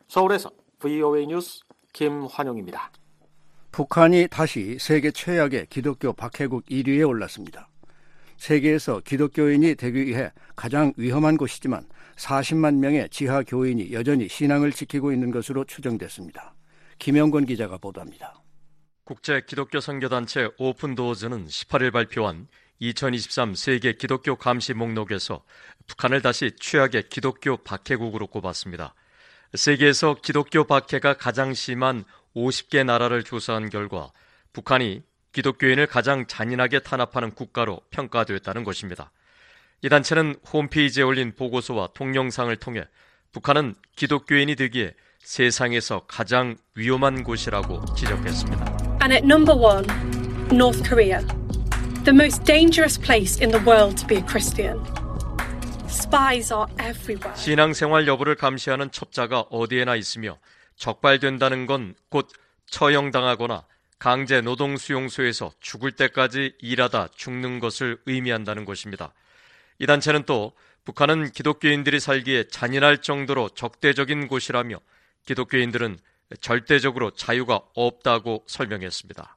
[0.08, 1.60] 서울에서 VOA 뉴스
[1.94, 2.90] 김환용입니다.
[3.72, 7.70] 북한이 다시 세계 최악의 기독교 박해국 1위에 올랐습니다.
[8.36, 15.30] 세계에서 기독교인이 되기 위해 가장 위험한 곳이지만 40만 명의 지하 교인이 여전히 신앙을 지키고 있는
[15.30, 16.55] 것으로 추정됐습니다.
[16.98, 18.42] 김영권 기자가 보도합니다.
[19.04, 25.44] 국제 기독교 선교단체 오픈 도어즈는 18일 발표한 2023 세계 기독교 감시 목록에서
[25.86, 28.94] 북한을 다시 최악의 기독교 박해국으로 꼽았습니다.
[29.54, 32.04] 세계에서 기독교 박해가 가장 심한
[32.34, 34.10] 50개 나라를 조사한 결과
[34.52, 39.12] 북한이 기독교인을 가장 잔인하게 탄압하는 국가로 평가됐다는 것입니다.
[39.82, 42.84] 이 단체는 홈페이지에 올린 보고서와 동영상을 통해
[43.32, 44.94] 북한은 기독교인이 되기에
[45.30, 49.00] 세상에서 가장 위험한 곳이라고 지적했습니다.
[49.02, 49.84] And at number one,
[50.52, 51.18] North Korea.
[52.04, 54.78] The most dangerous place in the world to be a Christian.
[55.88, 57.36] Spies are everywhere.
[57.36, 60.38] 신앙생활 여부를 감시하는 첩자가 어디에나 있으며
[60.76, 62.28] 적발된다는 건 곧
[62.70, 63.64] 처형당하거나
[63.98, 69.12] 강제 노동 수용소에서 죽을 때까지 일하다 죽는 것을 의미한다는 것입니다.
[69.80, 70.52] 이 단체는 또
[70.84, 74.78] 북한은 기독교인들이 살기에 잔인할 정도로 적대적인 곳이라며
[75.26, 75.98] 기독교인들은
[76.40, 79.36] 절대적으로 자유가 없다고 설명했습니다.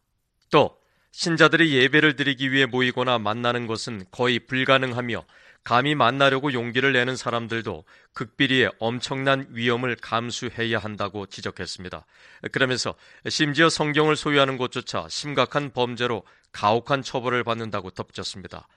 [0.52, 0.80] 또
[1.12, 5.26] 신자들이 예배를 드리기 위해 모이거나 만나는 것은 거의 불가능하며
[5.64, 12.06] 감히 만나려고 용기를 내는 사람들도 극비리의 엄청난 위험을 감수해야 한다고 지적했습니다.
[12.52, 12.96] 그러면서
[13.28, 18.68] 심지어 성경을 소유하는 것조차 심각한 범죄로 가혹한 처벌을 받는다고 덧붙였습니다.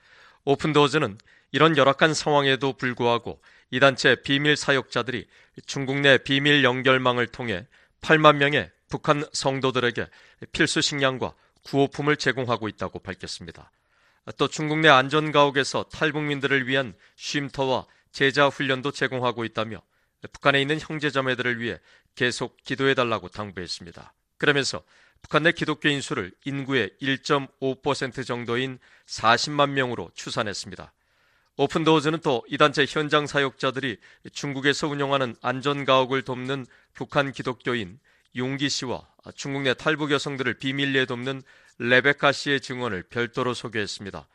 [0.45, 1.17] 오픈도어즈는
[1.53, 3.39] 이런 열악한 상황에도 불구하고
[3.69, 5.27] 이 단체 비밀 사역자들이
[5.65, 7.65] 중국 내 비밀 연결망을 통해
[8.01, 10.07] 8만 명의 북한 성도들에게
[10.51, 13.71] 필수 식량과 구호품을 제공하고 있다고 밝혔습니다.
[14.37, 19.81] 또 중국 내 안전가옥에서 탈북민들을 위한 쉼터와 제자 훈련도 제공하고 있다며
[20.31, 21.79] 북한에 있는 형제자매들을 위해
[22.15, 24.13] 계속 기도해달라고 당부했습니다.
[24.37, 24.83] 그러면서
[25.21, 30.91] 북한 내 기독교인 수를 인구의 1.5% 정도인 40만 명으로 추산했습니다.
[31.57, 33.97] 오픈도어즈는 또 이 단체 현장 사역자들이
[34.31, 37.99] 중국에서 운영하는 안전가옥을 돕는 북한 기독교인
[38.35, 41.43] 용기 씨와 중국 내 탈북 여성들을 비밀리에 돕는
[41.77, 44.27] 레베카 씨의 증언을 별도로 소개했습니다.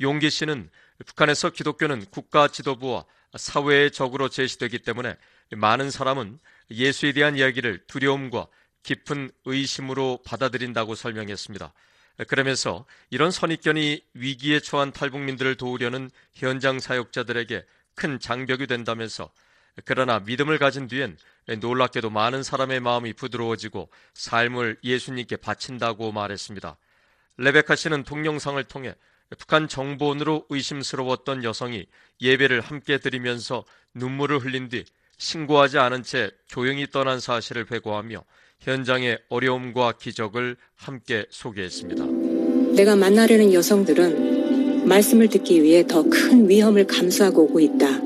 [0.00, 0.70] 용기 씨는
[1.06, 3.04] 북한에서 기독교는 국가 지도부와
[3.36, 5.16] 사회의 적으로 제시되기 때문에
[5.50, 6.38] 많은 사람은
[6.70, 8.46] 예수에 대한 이야기를 두려움과
[8.82, 11.72] 깊은 의심으로 받아들인다고 설명했습니다.
[12.28, 19.30] 그러면서 이런 선입견이 위기에 처한 탈북민들을 도우려는 현장 사역자들에게 큰 장벽이 된다면서
[19.84, 21.16] 그러나 믿음을 가진 뒤엔
[21.60, 26.76] 놀랍게도 많은 사람의 마음이 부드러워지고 삶을 예수님께 바친다고 말했습니다.
[27.38, 28.94] 레베카 씨는 동영상을 통해
[29.38, 31.86] 북한 정보원으로 의심스러웠던 여성이
[32.20, 34.84] 예배를 함께 드리면서 눈물을 흘린 뒤
[35.16, 38.22] 신고하지 않은 채 조용히 떠난 사실을 회고하며
[38.62, 42.04] 현장의 어려움과 기적을 함께 소개했습니다.
[42.74, 48.00] 내가 만나려는 여성들은 말씀을 듣기 위해 더 큰 위험을 감수하고 오고 있다.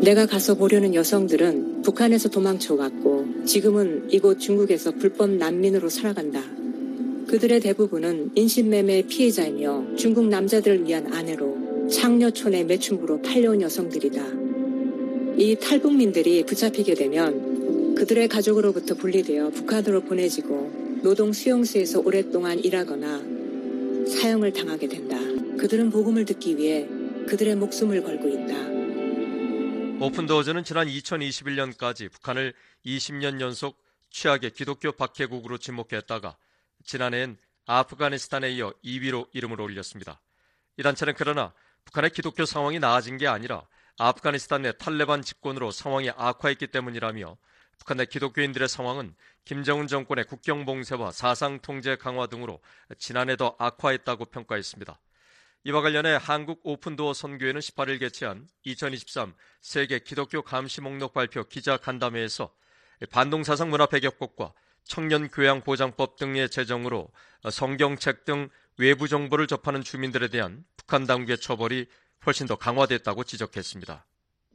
[0.00, 6.42] 내가 가서 보려는 여성들은 북한에서 도망쳐 왔고 지금은 이곳 중국에서 불법 난민으로 살아간다.
[7.26, 14.22] 그들의 대부분은 인신매매 피해자이며 중국 남자들을 위한 아내로 창녀촌의 매춘부로 팔려온 여성들이다.
[15.38, 17.55] 이 탈북민들이 붙잡히게 되면
[17.96, 23.18] 그들의 가족으로부터 분리되어 북한으로 보내지고 노동 수용소에서 오랫동안 일하거나
[24.06, 25.16] 사형을 당하게 된다.
[25.56, 26.86] 그들은 복음을 듣기 위해
[27.26, 30.04] 그들의 목숨을 걸고 있다.
[30.04, 32.52] 오픈도어즈는 지난 2021년까지 북한을
[32.84, 36.36] 20년 연속 최악의 기독교 박해국으로 지목했다가
[36.84, 40.20] 지난해엔 아프가니스탄에 이어 2위로 이름을 올렸습니다.
[40.76, 41.54] 이 단체는 그러나
[41.86, 47.38] 북한의 기독교 상황이 나아진 게 아니라 아프가니스탄 내 탈레반 집권으로 상황이 악화했기 때문이라며
[47.78, 52.60] 북한 내 기독교인들의 상황은 김정은 정권의 국경 봉쇄와 사상 통제 강화 등으로
[52.98, 54.98] 지난해 더 악화했다고 평가했습니다.
[55.64, 62.52] 이와 관련해 한국 오픈도어 선교회는 18일 개최한 2023 세계 기독교 감시 목록 발표 기자 간담회에서
[63.10, 64.52] 반동사상 문화 배격법과
[64.84, 67.10] 청년 교양 보장법 등의 제정으로
[67.50, 71.88] 성경책 등 외부 정보를 접하는 주민들에 대한 북한 당국의 처벌이
[72.24, 74.06] 훨씬 더 강화됐다고 지적했습니다.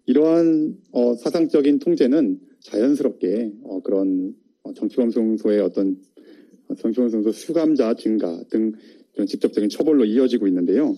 [0.06, 5.98] 이러한 어, 사상적인 통제는 자연스럽게 어, 그런 어, 정치범송소의 어떤
[6.78, 8.74] 정치범송소 수감자 증가 등
[9.14, 10.98] 그런 직접적인 처벌로 이어지고 있는데요.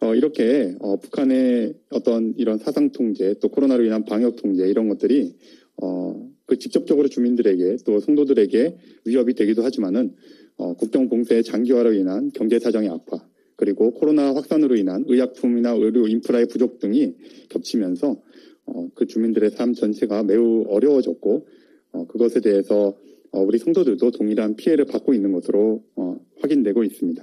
[0.00, 5.34] 어, 이렇게 어, 북한의 어떤 이런 사상 통제 또 코로나로 인한 방역 통제 이런 것들이
[5.76, 10.14] 어, 그 직접적으로 주민들에게 또 성도들에게 위협이 되기도 하지만은
[10.56, 13.22] 어, 국경 봉쇄의 장기화로 인한 경제 사정의 악화
[13.60, 17.14] 그리고 코로나 확산으로 인한 의약품이나 의료 인프라의 부족 등이
[17.50, 18.16] 겹치면서
[18.64, 21.46] 어, 그 주민들의 삶 전체가 매우 어려워졌고
[21.92, 22.96] 어, 그것에 대해서
[23.32, 27.22] 어, 우리 성도들도 동일한 피해를 받고 있는 것으로 어, 확인되고 있습니다.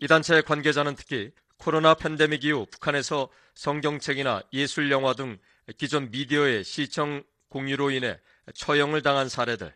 [0.00, 5.38] 이 단체의 관계자는 특히 코로나 팬데믹 이후 북한에서 성경책이나 예술 영화 등
[5.78, 8.18] 기존 미디어의 시청 공유로 인해
[8.54, 9.72] 처형을 당한 사례들,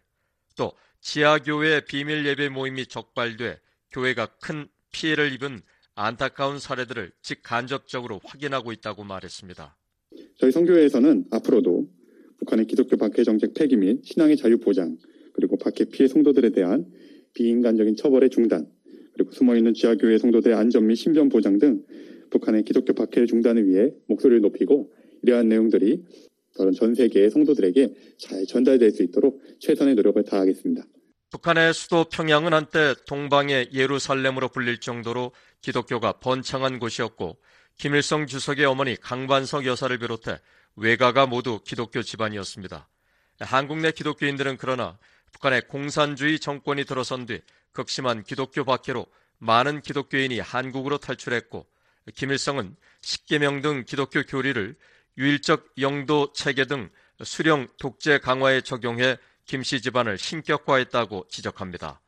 [0.56, 3.60] 또 지하교회 비밀 예배 모임이 적발돼
[3.92, 5.62] 교회가 큰 피해를 입은
[5.94, 9.76] 안타까운 사례들을 직간접적으로 확인하고 있다고 말했습니다.
[10.38, 11.88] 저희 성교회에서는 앞으로도
[12.38, 14.96] 북한의 기독교 박해 정책 폐기 및 신앙의 자유 보장,
[15.34, 16.86] 그리고 박해 피해 성도들에 대한
[17.34, 18.66] 비인간적인 처벌의 중단,
[19.12, 21.84] 그리고 숨어있는 지하교회 성도들의 안전 및 신변 보장 등
[22.30, 26.02] 북한의 기독교 박해 중단을 위해 목소리를 높이고 이러한 내용들이
[26.56, 30.86] 다른 전 세계의 성도들에게 잘 전달될 수 있도록 최선의 노력을 다하겠습니다.
[31.30, 37.38] 북한의 수도 평양은 한때 동방의 예루살렘으로 불릴 정도로 기독교가 번창한 곳이었고
[37.76, 40.40] 김일성 주석의 어머니 강반석 여사를 비롯해
[40.74, 42.88] 외가가 모두 기독교 집안이었습니다.
[43.40, 44.98] 한국 내 기독교인들은 그러나
[45.32, 47.40] 북한의 공산주의 정권이 들어선 뒤
[47.72, 49.06] 극심한 기독교 박해로
[49.38, 51.64] 많은 기독교인이 한국으로 탈출했고
[52.16, 54.74] 김일성은 십계명 등 기독교 교리를
[55.16, 56.90] 유일적 영도 체계 등
[57.22, 59.16] 수령 독재 강화에 적용해
[59.50, 62.00] 김씨 집안을 신격화했다고 지적합니다.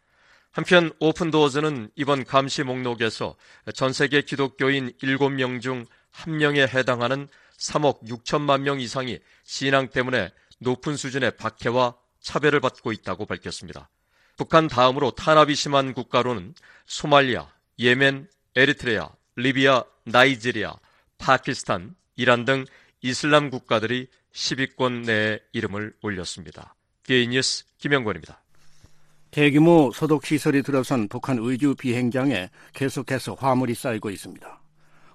[0.52, 3.34] 한편 오픈도어즈는 이번 감시 목록에서
[3.74, 7.26] 전 세계 기독교인 7명 중 1명에 해당하는
[7.58, 10.30] 3억 6천만 명 이상이 신앙 때문에
[10.60, 13.88] 높은 수준의 박해와 차별을 받고 있다고 밝혔습니다.
[14.36, 16.54] 북한 다음으로 탄압이 심한 국가로는
[16.86, 17.48] 소말리아,
[17.80, 20.76] 예멘, 에리트레아, 리비아, 나이지리아,
[21.18, 22.66] 파키스탄, 이란 등
[23.00, 26.76] 이슬람 국가들이 10위권 내에 이름을 올렸습니다.
[27.04, 28.40] 게이 뉴스 김영권입니다.
[29.32, 34.62] 대규모 소독 시설이 들어선 북한 의주 비행장에 계속해서 화물이 쌓이고 있습니다.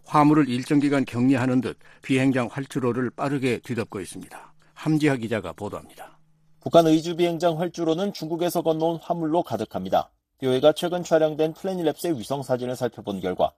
[0.03, 4.53] 화물을 일정 기간 격리하는 듯 비행장 활주로를 빠르게 뒤덮고 있습니다.
[4.73, 6.19] 함지하 기자가 보도합니다.
[6.59, 10.11] 북한 의주 비행장 활주로는 중국에서 건너온 화물로 가득합니다.
[10.39, 13.53] 뷰웨가 최근 촬영된 플래닛랩스의 위성 사진을 살펴본 결과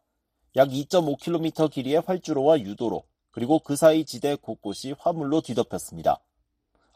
[0.56, 6.20] 약 2.5km 길이의 활주로와 유도로 그리고 그 사이 지대 곳곳이 화물로 뒤덮였습니다.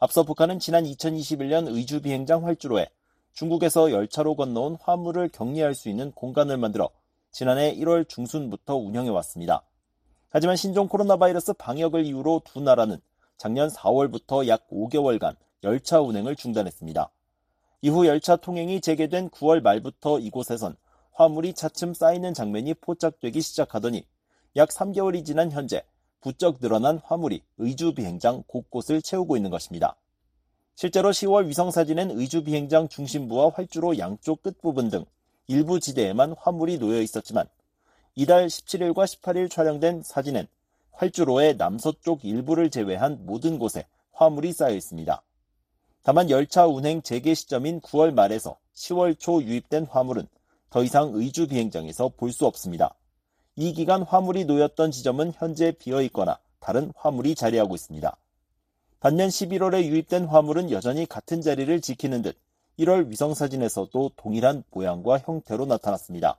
[0.04, 2.90] 앞서 북한은 지난 2021년 의주 비행장 활주로에
[3.32, 6.90] 중국에서 열차로 건너온 화물을 격리할 수 있는 공간을 만들어
[7.30, 9.62] 지난해 1월 중순부터 운영해 왔습니다.
[10.28, 13.00] 하지만 신종 코로나 바이러스 방역을 이유로 두 나라는
[13.38, 17.10] 작년 4월부터 약 5개월간 열차 운행을 중단했습니다.
[17.80, 20.76] 이후 열차 통행이 재개된 9월 말부터 이곳에선
[21.12, 24.06] 화물이 차츰 쌓이는 장면이 포착되기 시작하더니
[24.56, 25.82] 약 3개월이 지난 현재
[26.24, 29.94] 부쩍 늘어난 화물이 의주 비행장 곳곳을 채우고 있는 것입니다.
[30.74, 35.04] 실제로 10월 위성사진엔 의주 비행장 중심부와 활주로 양쪽 끝부분 등
[35.48, 37.46] 일부 지대에만 화물이 놓여 있었지만
[38.14, 40.46] 이달 17일과 18일 촬영된 사진엔
[40.92, 45.22] 활주로의 남서쪽 일부를 제외한 모든 곳에 화물이 쌓여 있습니다.
[46.04, 50.26] 다만 열차 운행 재개 시점인 9월 말에서 10월 초 유입된 화물은
[50.70, 52.94] 더 이상 의주 비행장에서 볼 수 없습니다.
[53.56, 58.16] 이 기간 화물이 놓였던 지점은 현재 비어 있거나 다른 화물이 자리하고 있습니다.
[59.00, 62.36] 반면 11월에 유입된 화물은 여전히 같은 자리를 지키는 듯
[62.80, 66.38] 1월 위성사진에서도 동일한 모양과 형태로 나타났습니다.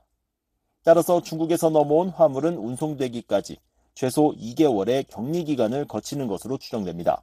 [0.84, 3.56] 따라서 중국에서 넘어온 화물은 운송되기까지
[3.94, 7.22] 최소 2개월의 격리 기간을 거치는 것으로 추정됩니다.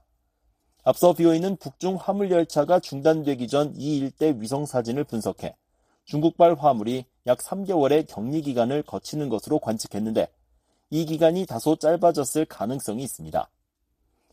[0.84, 5.56] 앞서 비어있는 북중 화물 열차가 중단되기 전 이 일대 위성 사진을 분석해
[6.06, 10.28] 중국발 화물이 약 3개월의 격리 기간을 거치는 것으로 관측했는데
[10.90, 13.50] 이 기간이 다소 짧아졌을 가능성이 있습니다.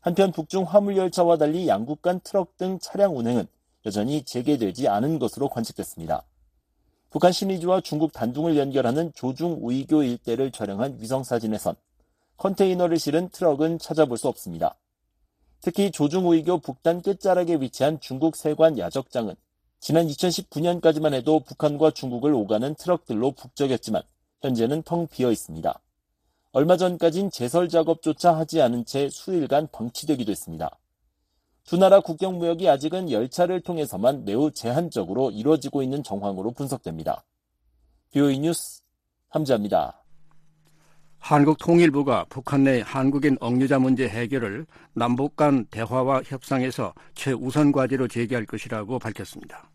[0.00, 3.46] 한편 북중 화물열차와 달리 양국 간 트럭 등 차량 운행은
[3.86, 6.24] 여전히 재개되지 않은 것으로 관측됐습니다.
[7.10, 11.76] 북한 신의주와 중국 단둥을 연결하는 조중 우이교 일대를 촬영한 위성사진에선
[12.36, 14.76] 컨테이너를 실은 트럭은 찾아볼 수 없습니다.
[15.60, 19.34] 특히 조중 우이교 북단 끝자락에 위치한 중국 세관 야적장은
[19.80, 24.02] 지난 2019년까지만 해도 북한과 중국을 오가는 트럭들로 북적였지만
[24.42, 25.80] 현재는 텅 비어 있습니다.
[26.52, 30.78] 얼마 전까진 제설 작업조차 하지 않은 채 수일간 방치되기도 했습니다.
[31.64, 37.24] 두 나라 국경 무역이 아직은 열차를 통해서만 매우 제한적으로 이루어지고 있는 정황으로 분석됩니다.
[38.12, 38.82] 뷰이 뉴스
[39.28, 40.02] 함자입니다.
[41.20, 48.46] 한국 통일부가 북한 내 한국인 억류자 문제 해결을 남북 간 대화와 협상에서 최우선 과제로 제기할
[48.46, 49.70] 것이라고 밝혔습니다.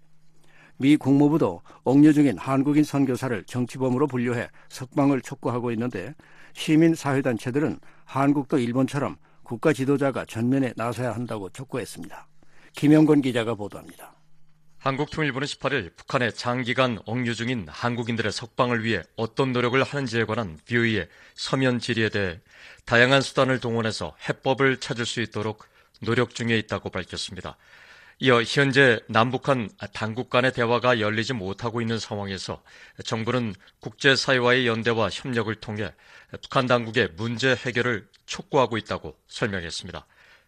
[0.78, 6.14] 미 국무부도 억류 중인 한국인 선교사를 정치범으로 분류해 석방을 촉구하고 있는데
[6.54, 12.28] 시민사회단체들은 한국도 일본처럼 국가 지도자가 전면에 나서야 한다고 촉구했습니다.
[12.74, 14.14] 김영건 기자가 보도합니다.
[14.86, 21.80] 한국통일부는 18일 북한의 장기간 억류 중인 한국인들의 석방을 위해 어떤 노력을 하는지에 관한 뷰이의 서면
[21.80, 22.40] 질의에 대해
[22.86, 25.66] 다양한 수단을 동원해서 해법을 찾을 수 있도록
[26.02, 27.58] 노력 중에 있다고 밝혔습니다.
[28.20, 32.62] 이어 현재 남북한 당국 간의 대화가 열리지 못하고 있는 상황에서
[33.04, 35.92] 정부는 국제사회와의 연대와 협력을 통해
[36.44, 40.06] 북한 당국의 문제 해결을 촉구하고 있다고 설명했습니다.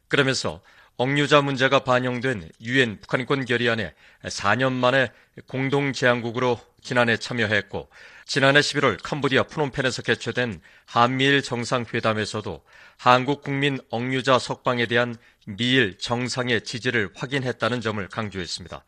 [0.07, 0.61] 그러면서
[0.97, 3.93] 억류자 문제가 반영된 유엔 북한인권 결의안에
[4.23, 5.11] 4년 만에
[5.47, 7.89] 공동 제안국으로 지난해 참여했고
[8.25, 12.65] 지난해 11월 캄보디아 프놈펜에서 개최된 한미일 정상회담에서도
[12.97, 18.83] 한국 국민 억류자 석방에 대한 미일 정상의 지지를 확인했다는 점을 강조했습니다.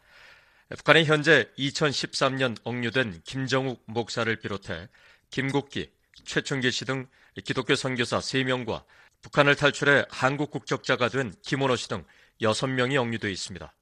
[0.78, 4.88] 북한이 현재 2013년 억류된 김정욱 목사를 비롯해
[5.30, 5.92] 김국기,
[6.26, 7.08] 최충기 씨등
[7.46, 8.84] 기독교 선교사 3명과
[9.22, 12.06] 북한을 탈출해 한국 국적자가 된 김원호 씨 등
[12.42, 13.74] 6명이 억류돼 있습니다.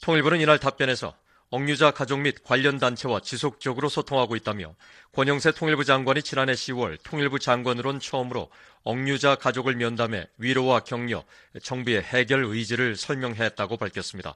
[0.00, 1.14] 통일부는 이날 답변에서
[1.50, 4.74] 억류자 가족 및 관련 단체와 지속적으로 소통하고 있다며
[5.12, 8.50] 권영세 통일부 장관이 지난해 10월 통일부 장관으론 처음으로
[8.84, 11.24] 억류자 가족을 면담해 위로와 격려,
[11.62, 14.34] 정부의 해결 의지를 설명했다고 밝혔습니다.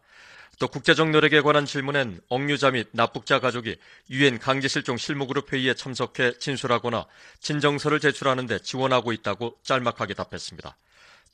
[0.58, 3.76] 또 국제적 노력에 관한 질문엔 억류자 및 납북자 가족이
[4.10, 7.06] 유엔 강제실종 실무그룹 회의에 참석해 진술하거나
[7.40, 10.76] 진정서를 제출하는 데 지원하고 있다고 짤막하게 답했습니다.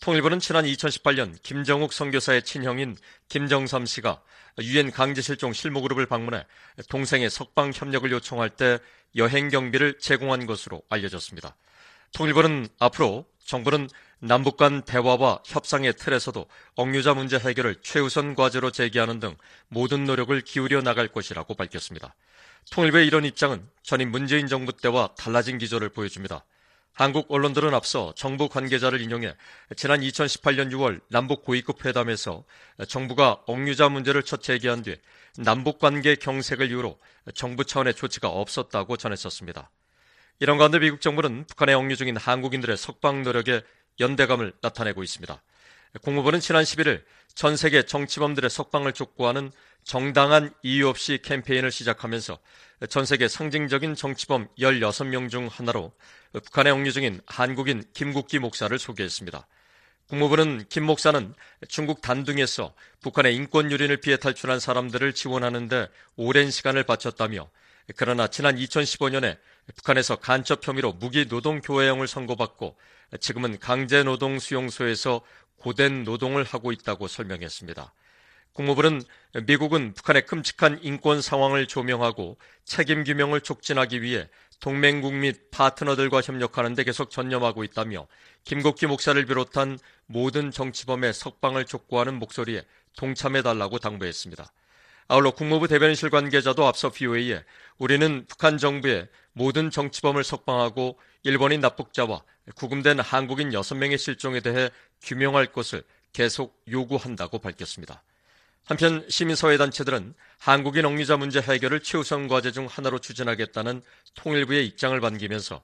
[0.00, 2.96] 통일부는 지난 2018년 김정욱 선교사의 친형인
[3.28, 4.22] 김정삼 씨가
[4.60, 6.46] 유엔 강제실종 실무그룹을 방문해
[6.88, 8.78] 동생의 석방 협력을 요청할 때
[9.16, 11.56] 여행 경비를 제공한 것으로 알려졌습니다.
[12.12, 13.88] 통일부는 앞으로 정부는
[14.20, 16.46] 남북 간 대화와 협상의 틀에서도
[16.76, 19.36] 억류자 문제 해결을 최우선 과제로 제기하는 등
[19.68, 22.14] 모든 노력을 기울여 나갈 것이라고 밝혔습니다.
[22.70, 26.44] 통일부의 이런 입장은 전임 문재인 정부 때와 달라진 기조를 보여줍니다.
[26.98, 29.32] 한국 언론들은 앞서 정부 관계자를 인용해
[29.76, 32.42] 지난 2018년 6월 남북 고위급 회담에서
[32.88, 34.96] 정부가 억류자 문제를 첫 제기한 뒤
[35.36, 36.98] 남북 관계 경색을 이유로
[37.36, 39.70] 정부 차원의 조치가 없었다고 전했었습니다.
[40.40, 43.62] 이런 가운데 미국 정부는 북한에 억류 중인 한국인들의 석방 노력에
[44.00, 45.40] 연대감을 나타내고 있습니다.
[46.02, 47.02] 국무부는 지난 11일
[47.34, 49.50] 전 세계 정치범들의 석방을 촉구하는
[49.84, 52.38] 정당한 이유 없이 캠페인을 시작하면서
[52.88, 55.92] 전 세계 상징적인 정치범 16명 중 하나로
[56.32, 59.46] 북한에 억류 중인 한국인 김국기 목사를 소개했습니다.
[60.08, 61.34] 국무부는 김 목사는
[61.68, 67.48] 중국 단둥에서 북한의 인권 유린을 피해 탈출한 사람들을 지원하는데 오랜 시간을 바쳤다며
[67.96, 69.38] 그러나 지난 2015년에
[69.76, 72.76] 북한에서 간첩 혐의로 무기 노동 교화형을 선고받고
[73.20, 75.22] 지금은 강제 노동 수용소에서
[75.58, 77.92] 고된 노동을 하고 있다고 설명했습니다.
[78.52, 79.02] 국무부는
[79.46, 84.28] 미국은 북한의 끔찍한 인권 상황을 조명하고 책임 규명을 촉진하기 위해
[84.60, 88.08] 동맹국 및 파트너들과 협력하는 데 계속 전념하고 있다며
[88.42, 92.64] 김국기 목사를 비롯한 모든 정치범의 석방을 촉구하는 목소리에
[92.96, 94.52] 동참해달라고 당부했습니다.
[95.06, 97.42] 아울러 국무부 대변인실 관계자도 앞서 VOA에
[97.78, 102.22] 우리는 북한 정부의 모든 정치범을 석방하고 일본인 납북자와
[102.56, 104.68] 구금된 한국인 6명의 실종에 대해
[105.02, 108.02] 규명할 것을 계속 요구한다고 밝혔습니다.
[108.64, 113.80] 한편 시민사회단체들은 한국인 억류자 문제 해결을 최우선 과제 중 하나로 추진하겠다는
[114.14, 115.62] 통일부의 입장을 반기면서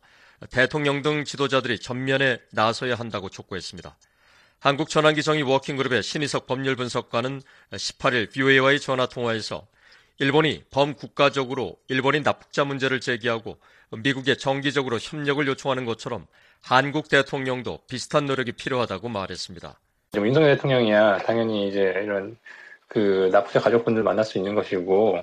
[0.50, 3.96] 대통령 등 지도자들이 전면에 나서야 한다고 촉구했습니다.
[4.60, 9.66] 한국 전환기 정의 워킹그룹의 신희석 법률분석관은 18일 BOA와의 전화 통화에서
[10.18, 13.56] 일본이 범국가적으로 일본인 납북자 문제를 제기하고
[13.90, 16.26] 미국에 정기적으로 협력을 요청하는 것처럼
[16.62, 19.78] 한국 대통령도 비슷한 노력이 필요하다고 말했습니다.
[20.16, 22.36] 윤석열 대통령이야 당연히 이제 이런
[22.86, 25.18] 그 납북자 가족분들 만날 수 있는 것이고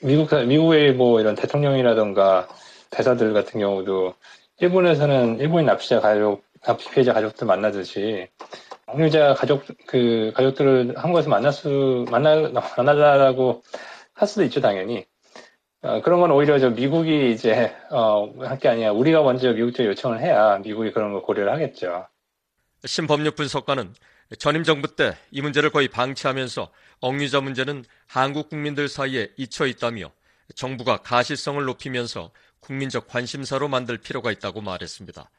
[0.00, 2.48] 미국 미국의 뭐 이런 대통령이라던가
[2.88, 4.14] 대사들 같은 경우도
[4.60, 8.26] 일본에서는 일본인 납치자 가족 납치 피해자 가족들 만나듯이
[8.86, 13.62] 억류자 가족 그 가족들을 한국에서 만날 수 만나 만나자라고
[14.20, 15.06] 할 수도 있죠 당연히
[15.82, 19.86] 어, 그런 건 오히려 저 미국이 이제 어, 할 게 아니야 우리가 먼저 미국 쪽
[19.86, 22.06] 요청을 해야 미국이 그런 걸 고려를 하겠죠.
[22.84, 23.94] 신법률 분석가는
[24.38, 30.10] 전임 정부 때 이 문제를 거의 방치하면서 억류자 문제는 한국 국민들 사이에 잊혀 있다며
[30.54, 35.30] 정부가 가시성을 높이면서 국민적 관심사로 만들 필요가 있다고 말했습니다.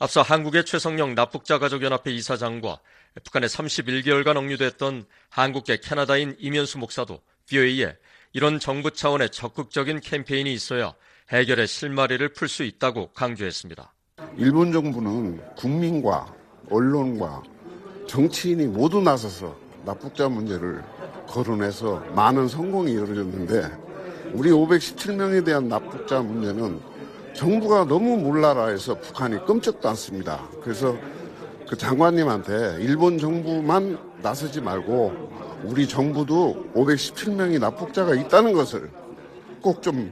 [0.00, 2.80] 앞서 한국의 최성령 납북자 가족연합회 이사장과
[3.22, 7.94] 북한에 31개월간 억류됐던 한국계 캐나다인 이면수 목사도 VOA에
[8.36, 10.92] 이런 정부 차원의 적극적인 캠페인이 있어야
[11.30, 13.92] 해결의 실마리를 풀 수 있다고 강조했습니다.
[14.36, 16.34] 일본 정부는 국민과
[16.68, 17.44] 언론과
[18.08, 20.82] 정치인이 모두 나서서 납북자 문제를
[21.28, 23.70] 거론해서 많은 성공이 이루어졌는데
[24.32, 26.80] 우리 517명에 대한 납북자 문제는
[27.34, 30.44] 정부가 너무 몰라라 해서 북한이 끔찍도 않습니다.
[30.60, 30.98] 그래서
[31.68, 38.88] 그 장관님한테 일본 정부만 나서지 말고 우리 정부도 517명이 납북자가 있다는 것을
[39.62, 40.10] 꼭 좀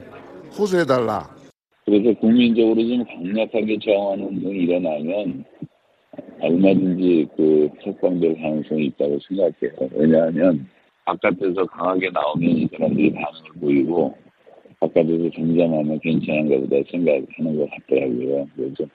[0.57, 1.29] 호소해달라.
[1.85, 5.43] 그래서 국민적으로 좀 강력하게 저항하는 등이 일어나면
[6.39, 9.89] 얼마든지 그 석방될 가능성이 있다고 생각해요.
[9.93, 10.67] 왜냐하면
[11.05, 14.15] 바깥에서 강하게 나오면 이 사람들이 반응을 보이고
[14.79, 18.47] 바깥에서 점점하면 괜찮은가 보다 생각하는 것 같더라고요.
[18.55, 18.85] 그래서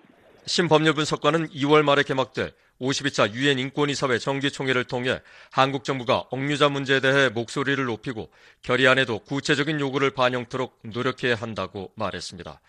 [0.48, 5.20] 신법률 분석관은 2월 말에 개막될 52차 유엔 인권이사회 정기총회를 통해
[5.50, 8.30] 한국 정부가 억류자 문제에 대해 목소리를 높이고
[8.62, 12.60] 결의안에도 구체적인 요구를 반영토록 노력해야 한다고 말했습니다.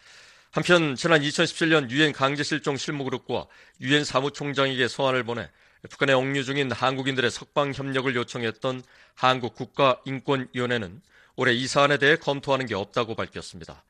[0.52, 3.46] 한편 지난 2017년 유엔 강제실종 실무그룹과
[3.80, 5.50] 유엔 사무총장에게 소환을 보내
[5.90, 8.84] 북한에 억류 중인 한국인들의 석방 협력을 요청했던
[9.16, 11.02] 한국 국가인권위원회는
[11.38, 13.84] 올해 이 사안에 대해 검토하는 게 없다고 밝혔습니다.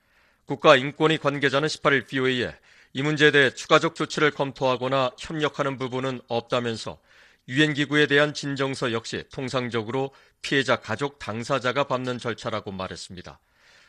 [0.46, 2.54] 국가인권위 관계자는 18일 BOA에
[2.94, 7.00] 이 문제에 대해 추가적 조치를 검토하거나 협력하는 부분은 없다면서
[7.48, 10.12] 유엔 기구에 대한 진정서 역시 통상적으로
[10.42, 13.40] 피해자 가족 당사자가 밟는 절차라고 말했습니다.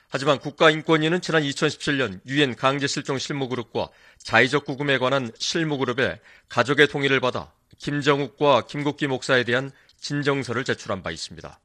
[0.09, 3.89] 하지만 국가인권위는 지난 2017년 유엔 강제실종 실무그룹과
[4.19, 11.59] 자의적 구금에 관한 실무그룹의 가족의 동의를 받아 김정욱과 김국기 목사에 대한 진정서를 제출한 바 있습니다.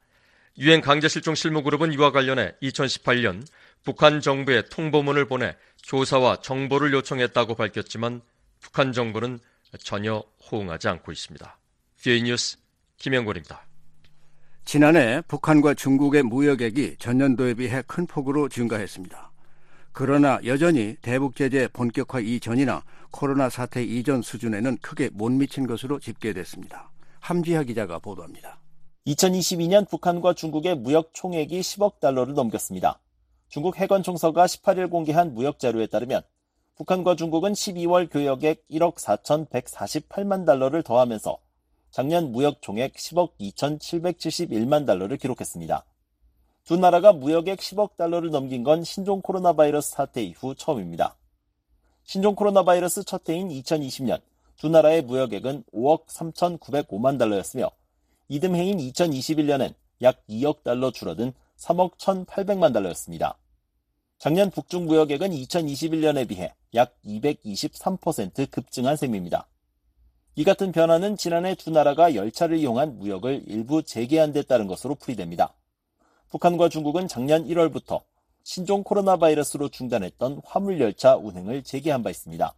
[0.58, 3.44] 유엔 강제실종 실무그룹은 이와 관련해 2018년
[3.86, 8.20] 북한 정부에 통보문을 보내 조사와 정보를 요청했다고 밝혔지만
[8.58, 9.38] 북한 정부는
[9.78, 11.56] 전혀 호응하지 않고 있습니다.
[12.02, 12.58] 뷰이 뉴스
[12.96, 13.64] 김영곤입니다.
[14.64, 19.30] 지난해 북한과 중국의 무역액이 전년도에 비해 큰 폭으로 증가했습니다.
[19.92, 22.82] 그러나 여전히 대북 제재 본격화 이전이나
[23.12, 26.90] 코로나 사태 이전 수준에는 크게 못 미친 것으로 집계됐습니다.
[27.20, 28.58] 함지하 기자가 보도합니다.
[29.06, 32.98] 2022년 북한과 중국의 무역 총액이 10억 달러를 넘겼습니다.
[33.48, 36.22] 중국 해관총서가 18일 공개한 무역 자료에 따르면
[36.74, 41.38] 북한과 중국은 12월 교역액 1억 4,148만 달러를 더하면서
[41.90, 45.84] 작년 무역 총액 10억 2,771만 달러를 기록했습니다.
[46.64, 51.16] 두 나라가 무역액 10억 달러를 넘긴 건 신종 코로나 바이러스 사태 이후 처음입니다.
[52.04, 54.20] 신종 코로나 바이러스 첫 해인 2020년
[54.56, 57.70] 두 나라의 무역액은 5억 3,905만 달러였으며
[58.28, 63.38] 이듬해인 2021년엔 약 2억 달러 줄어든 3억 1,800만 달러였습니다.
[64.18, 69.46] 작년 북중 무역액은 2021년에 비해 약 223% 급증한 셈입니다.
[70.36, 75.54] 이 같은 변화는 지난해 두 나라가 열차를 이용한 무역을 일부 재개한 데 따른 것으로 풀이됩니다.
[76.28, 78.02] 북한과 중국은 작년 1월부터
[78.42, 82.54] 신종 코로나 바이러스로 중단했던 화물 열차 운행을 재개한 바 있습니다.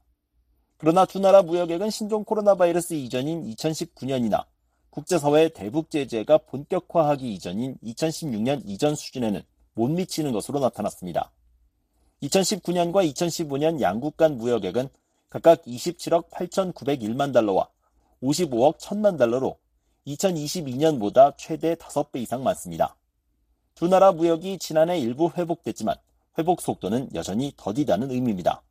[0.77, 4.45] 그러나 두 나라 무역액은 신종 코로나 바이러스 이전인 2019년이나
[4.91, 9.43] 국제사회 대북 제재가 본격화하기 이전인 2016년 이전 수준에는
[9.75, 11.31] 못 미치는 것으로 나타났습니다.
[12.23, 14.89] 2019년과 2015년 양국 간 무역액은
[15.31, 17.69] 각각 27억 8,901만 달러와
[18.23, 19.59] 55억 1천만 달러로
[20.07, 22.97] 2022년보다 최대 5배 이상 많습니다.
[23.75, 25.95] 두 나라 무역이 지난해 일부 회복됐지만
[26.39, 28.63] 회복 속도는 여전히 더디다는 의미입니다.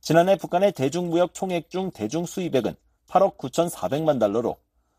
[0.00, 2.74] 지난해 북한의 대중무역 총액 중 대중수입액은
[3.08, 4.56] 8억 9,400만 달러로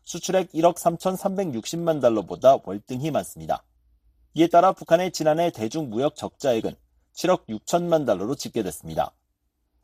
[0.08, 3.62] 수출액 1억 3,360만 달러보다 월등히 많습니다.
[4.32, 6.74] 이에 따라 북한의 지난해 대중무역 적자액은
[7.12, 9.12] 7억 6천만 달러로 집계됐습니다.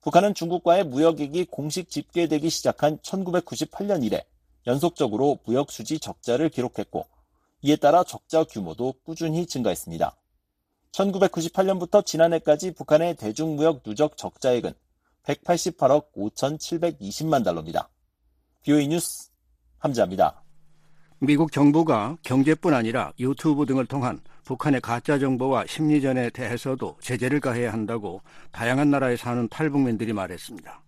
[0.01, 4.25] 북한은 중국과의 무역액이 공식 집계되기 시작한 1998년 이래
[4.67, 7.07] 연속적으로 무역 수지 적자를 기록했고
[7.61, 10.17] 이에 따라 적자 규모도 꾸준히 증가했습니다.
[10.93, 14.73] 1998년부터 지난해까지 북한의 대중무역 누적 적자액은
[15.25, 17.91] 188억 5,720만 달러입니다.
[18.63, 19.34] BOE 뉴스
[19.85, 20.43] 함자입니다.
[21.19, 28.23] 미국 정부가 경제뿐 아니라 유튜브 등을 통한 북한의 가짜 정보와 심리전에 대해서도 제재를 가해야 한다고
[28.51, 30.83] 다양한 나라에 사는 탈북민들이 말했습니다.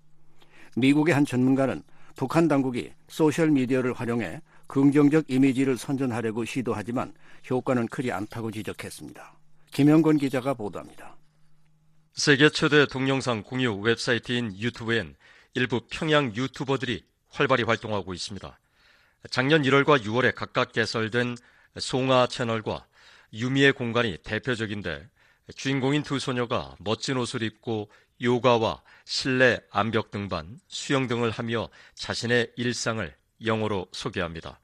[0.76, 1.82] 미국의 한 전문가는
[2.16, 7.12] 북한 당국이 소셜 미디어를 활용해 긍정적 이미지를 선전하려고 시도하지만
[7.50, 9.34] 효과는 크지 않다고 지적했습니다.
[9.72, 11.16] 김영권 기자가 보도합니다.
[12.14, 15.16] 세계 최대 동영상 공유 웹사이트인 유튜브엔
[15.54, 18.58] 일부 평양 유튜버들이 활발히 활동하고 있습니다.
[19.30, 21.36] 작년 1월과 6월에 각각 개설된
[21.78, 22.86] 송아 채널과
[23.32, 25.08] 유미의 공간이 대표적인데
[25.54, 27.90] 주인공인 두 소녀가 멋진 옷을 입고
[28.22, 33.14] 요가와 실내 암벽 등반, 수영 등을 하며 자신의 일상을
[33.44, 34.58] 영어로 소개합니다.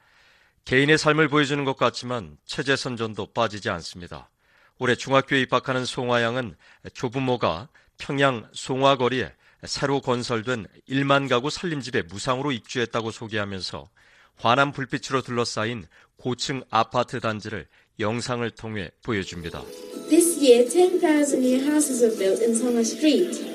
[0.65, 4.31] 개인의 삶을 보여주는 것 같지만 체제 선전도 빠지지 않습니다.
[4.79, 6.57] 올해 중학교에 입학하는 송화양은
[6.95, 9.33] 조부모가 평양 송화거리에
[9.65, 13.89] 새로 건설된 1만 가구 살림집에 무상으로 입주했다고 소개하면서
[14.37, 17.67] 환한 불빛으로 둘러싸인 고층 아파트 단지를
[17.99, 19.63] 영상을 통해 보여줍니다.
[20.09, 23.53] This year, 10,000 new houses were built in Songha Street.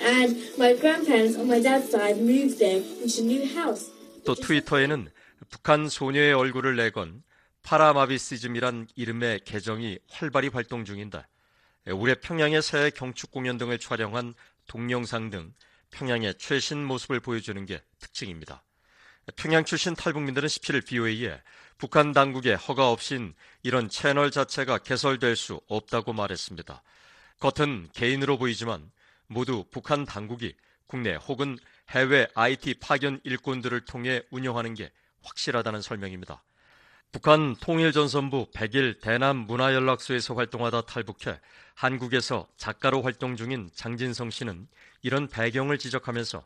[0.00, 3.90] And my grandparents on my dad's side moved there into a new house.
[4.24, 5.08] 또 트위터에는
[5.50, 7.22] 북한 소녀의 얼굴을 내건
[7.62, 11.24] 파라마비시즘이란 이름의 계정이 활발히 활동 중인데
[11.92, 14.34] 올해 평양의 새 경축 공연 등을 촬영한
[14.66, 15.52] 동영상 등
[15.90, 18.64] 평양의 최신 모습을 보여주는 게 특징입니다.
[19.36, 21.40] 평양 출신 탈북민들은 17일 BOA에
[21.78, 26.82] 북한 당국의 허가 없인 이런 채널 자체가 개설될 수 없다고 말했습니다.
[27.40, 28.90] 겉은 개인으로 보이지만
[29.26, 30.54] 모두 북한 당국이
[30.86, 31.58] 국내 혹은
[31.90, 34.90] 해외 IT 파견 일꾼들을 통해 운영하는 게
[35.22, 36.42] 확실하다는 설명입니다.
[37.12, 41.38] 북한 통일전선부 100일 대남 문화연락소에서 활동하다 탈북해
[41.74, 44.66] 한국에서 작가로 활동 중인 장진성 씨는
[45.02, 46.44] 이런 배경을 지적하면서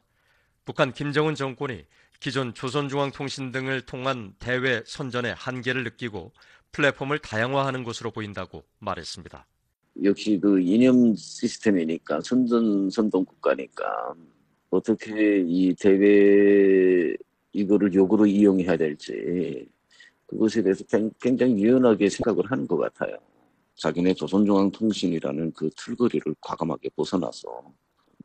[0.67, 1.85] 북한 김정은 정권이
[2.19, 6.33] 기존 조선중앙통신 등을 통한 대외 선전의 한계를 느끼고
[6.73, 9.47] 플랫폼을 다양화하는 것으로 보인다고 말했습니다.
[10.03, 14.15] 역시 그 이념 시스템이니까 선전 선동 국가니까
[14.69, 17.15] 어떻게 이 대외
[17.53, 19.69] 이거를 욕으로 이용해야 될지
[20.27, 20.85] 그것에 대해서
[21.21, 23.17] 굉장히 유연하게 생각을 하는 것 같아요.
[23.77, 27.73] 자기네 조선중앙통신이라는 그 틀거리를 과감하게 벗어나서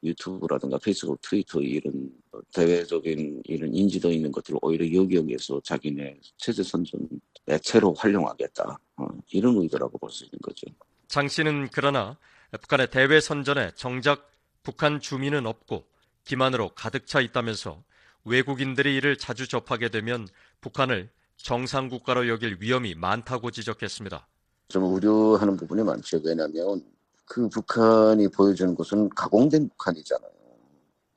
[0.04, 2.10] 유튜브라든가 페이스북, 트위터 이런
[2.54, 7.08] 대외적인 이런 인지도 있는 것들을 오히려 여기여기에서 자기네 체제 선전
[7.46, 10.68] 매체로 활용하겠다 어, 이런 의도라고 볼 수 있는 거죠.
[11.08, 12.18] 장 씨는 그러나
[12.52, 14.30] 북한의 대외 선전에 정작
[14.64, 15.86] 북한 주민은 없고
[16.24, 17.84] 기만으로 가득 차 있다면서
[18.26, 20.28] 외국인들이 이를 자주 접하게 되면
[20.62, 24.28] 북한을 정상 국가로 여길 위험이 많다고 지적했습니다.
[24.68, 26.22] 좀 우려하는 부분이 많죠.
[26.24, 26.84] 왜냐하면
[27.32, 30.32] 그 북한이 보여주는 것은 가공된 북한이잖아요.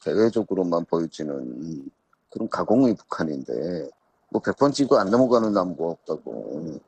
[0.04, 1.90] 대외적으로만 보여지는
[2.30, 3.90] 그런 가공의 북한인데
[4.30, 6.78] 뭐 100번 찍고 안 넘어가는 나무가 없다고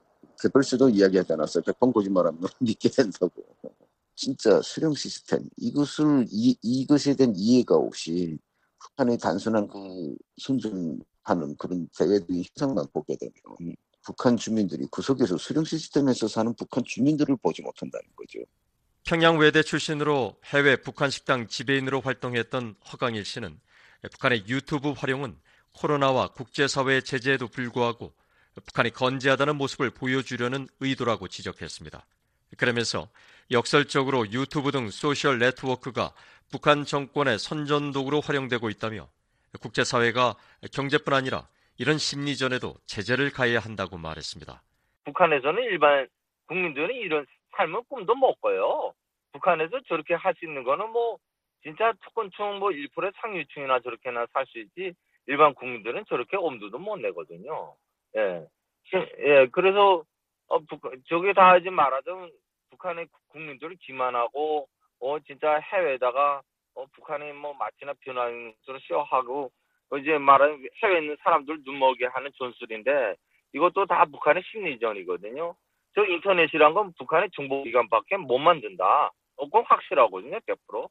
[0.41, 1.65] 개별수도 이야기하지 않았어요.
[1.65, 3.43] 100번 거짓말하면 믿게 된다고.
[4.15, 8.39] 진짜 수령 시스템 이것을 이, 이것에 대한 이해가 없이
[8.79, 13.75] 북한의 단순한 그 순전하는 그런 대외적인 현상만 보게 되면
[14.05, 18.39] 북한 주민들이 구석에서 수령 시스템에서 사는 북한 주민들을 보지 못한다는 거죠.
[19.07, 23.57] 평양 외대 출신으로 해외 북한 식당 지배인으로 활동했던 허강일 씨는
[24.11, 25.37] 북한의 유튜브 활용은
[25.73, 28.13] 코로나와 국제사회의 제재에도 불구하고
[28.57, 32.05] 북한이 건재하다는 모습을 보여주려는 의도라고 지적했습니다.
[32.57, 33.09] 그러면서
[33.53, 36.13] 역설적으로 유튜브 등 소셜 네트워크가
[36.51, 39.09] 북한 정권의 선전도구로 활용되고 있다며
[39.61, 40.35] 국제사회가
[40.73, 41.47] 경제뿐 아니라
[41.79, 44.63] 이런 심리전에도 제재를 가해야 한다고 말했습니다.
[45.05, 46.09] 북한에서는 일반
[46.49, 47.25] 국민들이 이런
[47.57, 48.93] 삶은 꿈도 못 꿔요.
[49.33, 51.19] 북한에서 저렇게 할 수 있는 거는 뭐
[51.63, 54.95] 진짜 특권층 뭐 1%의 상류층이나 저렇게나 살 수 있지
[55.27, 57.75] 일반 국민들은 저렇게 엄두도 못 내거든요.
[58.17, 58.47] 예.
[59.19, 60.05] 예, 그래서
[60.49, 62.31] 어, 북, 저게 다 하지 말아도
[62.71, 64.69] 북한의 국민들을 기만하고
[65.01, 66.43] 어 진짜 해외에다가
[66.75, 69.51] 어 북한의 뭐 마치나 변하는 것으로 쇼하고
[69.91, 73.17] 어, 이제 말하는 해외에 있는 사람들 눈 먹게 하는 전술인데
[73.55, 75.55] 이것도 다 북한의 심리전이거든요.
[75.97, 79.11] 저 인터넷이란 건 북한의 정보기관밖에 못 만든다.
[79.37, 80.89] 어, 그건 확실하거든요, 100%.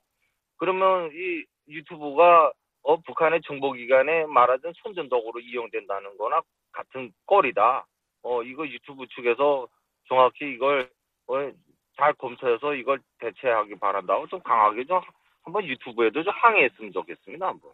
[0.57, 2.51] 그러면 이 유튜브가
[2.81, 6.41] 어, 북한의 정보기관에 말하던 선전도구로 이용된다는 거나
[6.71, 7.85] 같은 꼴이다.
[8.23, 9.67] 어, 이거 유튜브 측에서
[10.07, 10.89] 정확히 이걸
[11.27, 11.51] 어,
[11.97, 14.99] 잘 검토해서 이걸 대체하기 바란다고 좀 강하게 좀
[15.43, 17.47] 한번 유튜브에도 좀 항의했으면 좋겠습니다.
[17.47, 17.71] 한번.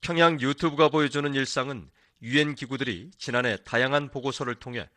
[0.00, 1.88] 평양 유튜브가 보여주는 일상은
[2.22, 4.88] 유엔 기구들이 지난해 다양한 보고서를 통해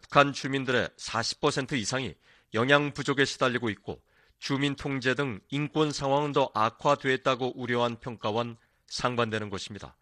[0.00, 2.14] 북한 주민들의 40% 이상이
[2.54, 4.02] 영양 부족에 시달리고 있고
[4.38, 9.96] 주민 통제 등 인권 상황은 더 악화됐다고 우려한 평가와는 상반되는 것입니다.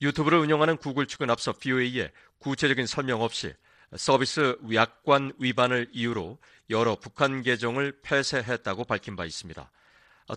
[0.00, 3.54] 유튜브를 운영하는 구글 측은 앞서 BOA에 구체적인 설명 없이
[3.96, 6.38] 서비스 약관 위반을 이유로
[6.70, 9.70] 여러 북한 계정을 폐쇄했다고 밝힌 바 있습니다.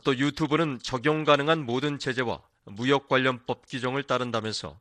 [0.04, 4.80] 또 유튜브는 적용 가능한 모든 제재와 무역 관련 법 규정을 따른다면서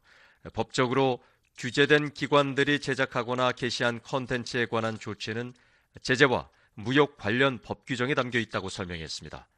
[0.53, 1.23] 법적으로
[1.57, 5.55] 규제된 기관들이 제작하거나 게시한 컨텐츠에 관한 조치는
[6.03, 9.49] 제재와 무역 관련 법 규정에 담겨 있다고 설명했습니다.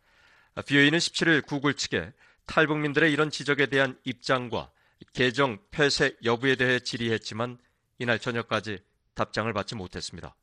[0.66, 2.12] BOA는 17일 구글 측에
[2.46, 4.70] 탈북민들의 이런 지적에 대한 입장과
[5.12, 7.58] 계정 폐쇄 여부에 대해 질의했지만
[7.98, 8.78] 이날 저녁까지
[9.14, 10.36] 답장을 받지 못했습니다.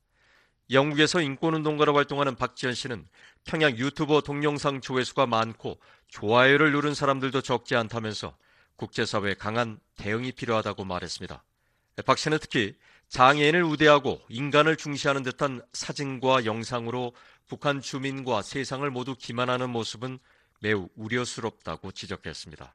[0.71, 3.07] 영국에서 인권운동가로 활동하는 박지현 씨는
[3.45, 8.35] 평양 유튜버 동영상 조회수가 많고 좋아요를 누른 사람들도 적지 않다면서
[8.75, 11.43] 국제사회에 강한 대응이 필요하다고 말했습니다.
[12.05, 12.75] 박 씨는 특히
[13.09, 17.13] 장애인을 우대하고 인간을 중시하는 듯한 사진과 영상으로
[17.47, 20.17] 북한 주민과 세상을 모두 기만하는 모습은
[20.61, 22.73] 매우 우려스럽다고 지적했습니다.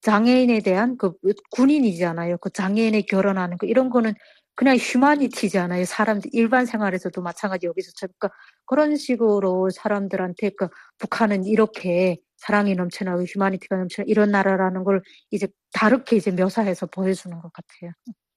[0.00, 1.12] 장애인에 대한 그
[1.50, 2.38] 군인이잖아요.
[2.38, 4.14] 그 장애인에 결혼하는 거 이런 거는
[4.54, 5.84] 그냥 휴마니티잖아요.
[5.84, 8.30] 사람들 일반 생활에서도 마찬가지 여기서 그러니까
[8.64, 10.68] 그런 식으로 사람들한테 그
[10.98, 17.52] 북한은 이렇게 사랑이 넘쳐나고 휴마니티가 넘쳐나 이런 나라라는 걸 이제 다르게 이제 묘사해서 보여주는 것
[17.52, 17.92] 같아요.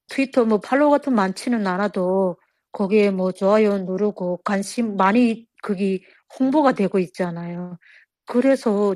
[0.08, 2.38] 트위터 뭐 팔로워 같은 많지는 않아도
[2.72, 6.04] 거기에 뭐 좋아요 누르고 관심 많이 거기
[6.40, 7.78] 홍보가 되고 있잖아요.
[8.26, 8.96] 그래서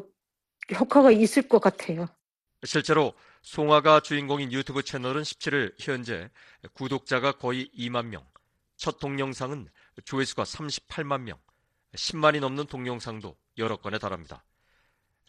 [0.73, 2.07] 효과가 있을 것 같아요.
[2.63, 6.29] 실제로 송화가 주인공인 유튜브 채널은 17일 현재
[6.73, 8.25] 구독자가 거의 2만 명,
[8.75, 9.69] 첫 동영상은
[10.03, 11.37] 조회수가 38만 명,
[11.93, 14.43] 10만이 넘는 동영상도 여러 건에 달합니다.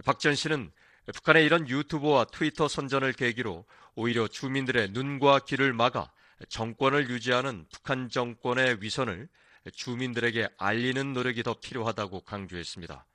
[0.05, 0.70] 박지현 씨는
[1.14, 6.11] 북한의 이런 유튜브와 트위터 선전을 계기로 오히려 주민들의 눈과 귀를 막아
[6.49, 9.28] 정권을 유지하는 북한 정권의 위선을
[9.72, 13.07] 주민들에게 알리는 노력이 더 필요하다고 강조했습니다.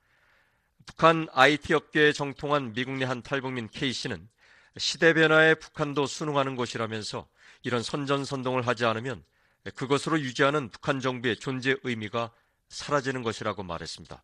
[0.86, 4.28] 북한 IT 업계에 정통한 미국 내 한 탈북민 K씨는
[4.78, 7.28] 시대 변화에 북한도 순응하는 것이라면서
[7.64, 9.24] 이런 선전선동을 하지 않으면
[9.76, 12.32] 그것으로 유지하는 북한 정부의 존재 의미가
[12.70, 14.24] 사라지는 것이라고 말했습니다.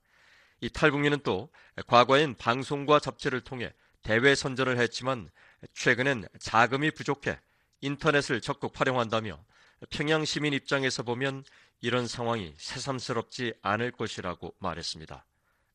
[0.62, 1.50] 이 탈북민은 또
[1.88, 5.30] 과거엔 방송과 잡지를 통해 대외 선전을 했지만
[5.74, 7.40] 최근엔 자금이 부족해
[7.82, 9.44] 인터넷을 적극 활용한다며
[9.90, 11.44] 평양 시민 입장에서 보면
[11.82, 15.26] 이런 상황이 새삼스럽지 않을 것이라고 말했습니다.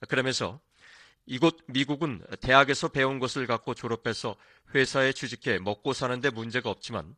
[0.08, 0.60] 그러면서
[1.26, 4.34] 이곳 미국은 대학에서 배운 것을 갖고 졸업해서
[4.74, 7.14] 회사에 취직해 먹고 사는데 문제가 없지만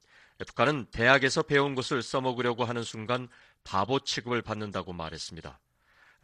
[0.46, 3.28] 북한은 대학에서 배운 것을 써먹으려고 하는 순간
[3.62, 5.58] 바보 취급을 받는다고 말했습니다.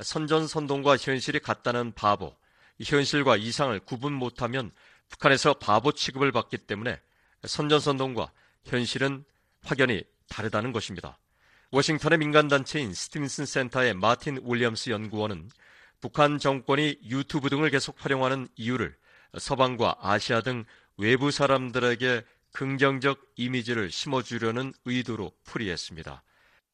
[0.02, 2.36] 선전선동과 현실이 같다는 바보,
[2.82, 4.70] 현실과 이상을 구분 못하면
[5.08, 7.00] 북한에서 바보 취급을 받기 때문에
[7.44, 8.30] 선전선동과
[8.64, 9.24] 현실은
[9.62, 11.18] 확연히 다르다는 것입니다.
[11.72, 15.50] 워싱턴의 민간단체인 스티븐슨 센터의 마틴 윌리엄스 연구원은
[16.00, 18.96] 북한 정권이 유튜브 등을 계속 활용하는 이유를
[19.38, 20.64] 서방과 아시아 등
[20.96, 26.22] 외부 사람들에게 긍정적 이미지를 심어주려는 의도로 풀이했습니다.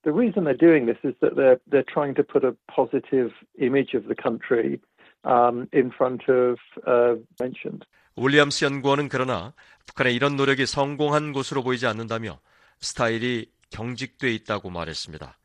[0.06, 3.92] The reason they're doing this is that they're they're trying to put a positive image
[3.98, 4.78] of the country
[5.24, 7.82] um, in front of uh, mentioned.
[8.16, 9.52] 윌리엄스 연구원은 그러나
[9.86, 12.38] 북한의 이런 노력이 성공한 것으로 보이지 않는다며
[12.78, 15.36] 스타일이 경직돼 있다고 말했습니다.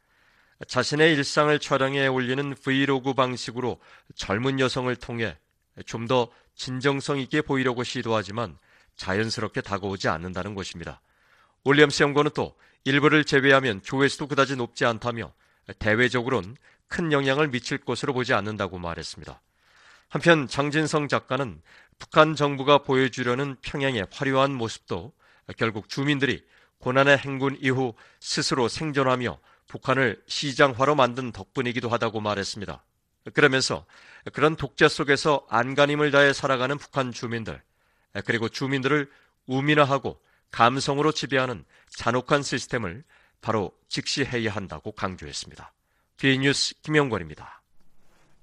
[0.67, 3.79] 자신의 일상을 촬영해 올리는 브이로그 방식으로
[4.15, 5.35] 젊은 여성을 통해
[5.85, 8.57] 좀 더 진정성 있게 보이려고 시도하지만
[8.95, 11.01] 자연스럽게 다가오지 않는다는 것입니다.
[11.63, 15.33] 올리엄스 연구원은 또 일부를 제외하면 조회수도 그다지 높지 않다며
[15.79, 16.55] 대외적으로는
[16.87, 19.41] 큰 영향을 미칠 것으로 보지 않는다고 말했습니다.
[20.09, 21.61] 한편 장진성 작가는
[21.97, 25.13] 북한 정부가 보여주려는 평양의 화려한 모습도
[25.57, 26.43] 결국 주민들이
[26.79, 32.83] 고난의 행군 이후 스스로 생존하며 북한을 시장화로 만든 덕분이기도 하다고 말했습니다.
[33.33, 33.85] 그러면서
[34.33, 37.61] 그런 독재 속에서 안간힘을 다해 살아가는 북한 주민들,
[38.25, 39.09] 그리고 주민들을
[39.45, 40.19] 우민화하고
[40.49, 43.03] 감성으로 지배하는 잔혹한 시스템을
[43.41, 45.73] 바로 직시해야 한다고 강조했습니다.
[46.17, 47.61] VOA 뉴스 김영권입니다.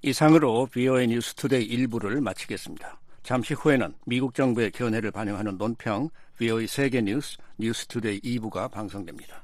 [0.01, 2.99] 이상으로 VOA 뉴스 투데이 1부를 마치겠습니다.
[3.23, 9.43] 잠시 후에는 미국 정부의 견해를 반영하는 논평 VOA 세계 뉴스 뉴스 투데이 2부가 방송됩니다.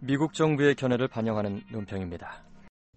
[0.00, 2.44] 미국 정부의 견해를 반영하는 논평입니다.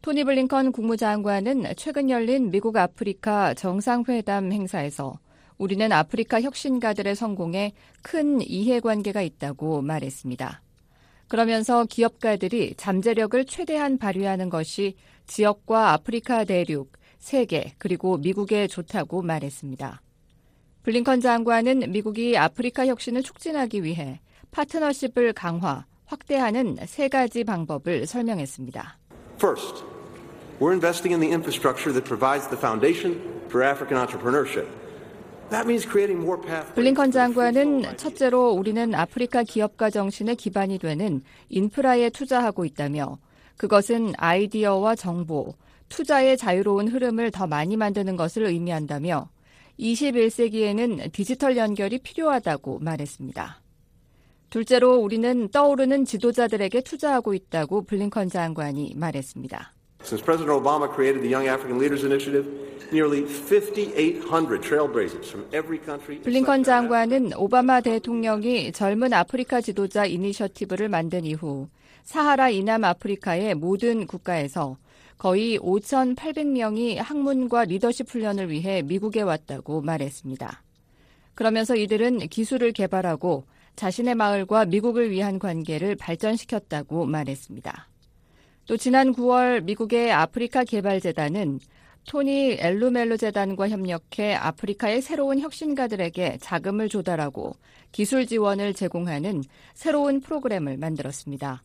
[0.07, 5.19] 토니 블링컨 국무장관은 최근 열린 미국 아프리카 정상회담 행사에서
[5.57, 10.61] 우리는 아프리카 혁신가들의 성공에 큰 이해관계가 있다고 말했습니다.
[11.27, 14.95] 그러면서 기업가들이 잠재력을 최대한 발휘하는 것이
[15.25, 20.01] 지역과 아프리카 대륙, 세계, 그리고 미국에 좋다고 말했습니다.
[20.83, 28.99] 블링컨 장관은 미국이 아프리카 혁신을 촉진하기 위해 파트너십을 강화, 확대하는 세 가지 방법을 설명했습니다.
[29.35, 29.96] First,
[30.59, 34.67] we're investing in the infrastructure that provides the foundation for African entrepreneurship.
[36.75, 43.17] 블링컨 장관은 첫째로 우리는 아프리카 기업가 정신의 기반이 되는 인프라에 투자하고 있다며
[43.55, 45.53] 그것은 아이디어와 정보,
[45.87, 49.29] 투자의 자유로운 흐름을 더 많이 만드는 것을 의미한다며
[49.79, 53.61] 21세기에는 디지털 연결이 필요하다고 말했습니다.
[54.49, 59.76] 둘째로 우리는 떠오르는 지도자들에게 투자하고 있다고 블링컨 장관이 말했습니다.
[60.07, 62.47] Since President Obama created the Young African Leaders Initiative,
[62.93, 66.21] nearly 5,800 trailblazers from every country.
[66.21, 71.67] 블링컨 장관은 오바마 대통령이 젊은 아프리카 지도자 이니셔티브를 만든 이후
[72.05, 74.77] 사하라 이남 아프리카의 모든 국가에서
[75.17, 80.63] 거의 5,800명이 학문과 리더십 훈련을 위해 미국에 왔다고 말했습니다.
[81.35, 83.43] 그러면서 이들은 기술을 개발하고
[83.75, 87.89] 자신의 마을과 미국을 위한 관계를 발전시켰다고 말했습니다.
[88.67, 91.61] 또 지난 9월 미국의 아프리카 개발재단은
[92.05, 97.55] 토니 엘루멜로 재단과 협력해 아프리카의 새로운 혁신가들에게 자금을 조달하고
[97.93, 99.43] 기술 지원을 제공하는
[99.73, 101.63] 새로운 프로그램을 만들었습니다.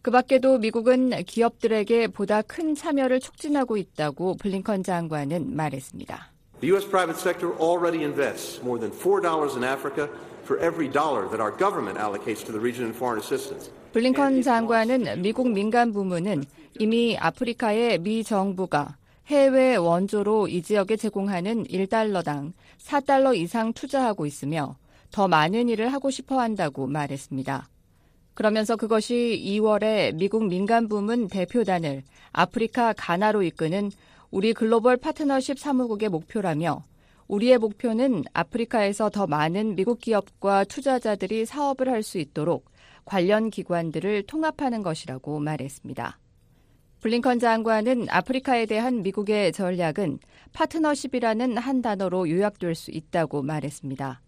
[0.00, 6.32] 그 밖에도 미국은 기업들에게 보다 큰 참여를 촉진하고 있다고 블링컨 장관은 말했습니다.
[6.60, 6.88] The U.S.
[6.88, 10.08] private sector already invests more than $4 in Africa
[10.44, 13.70] for every dollar that our government allocates to the region in foreign assistance.
[13.94, 16.42] 블링컨 장관은 미국 민간 부문은
[16.80, 18.96] 이미 아프리카의 미 정부가
[19.28, 24.74] 해외 원조로 이 지역에 제공하는 1달러당 4달러 이상 투자하고 있으며
[25.12, 27.68] 더 많은 일을 하고 싶어 한다고 말했습니다.
[28.34, 33.92] 그러면서 그것이 2월에 미국 민간 부문 대표단을 아프리카 가나로 이끄는
[34.32, 36.82] 우리 글로벌 파트너십 사무국의 목표라며
[37.28, 42.73] 우리의 목표는 아프리카에서 더 많은 미국 기업과 투자자들이 사업을 할 수 있도록
[43.04, 46.18] 관련 기관들을 통합하는 것이라고 말했습니다.
[47.00, 50.18] 블링컨 장관은 아프리카에 대한 미국의 전략은
[50.54, 54.22] 파트너십이라는 한 단어로 요약될 수 있다고 말했습니다.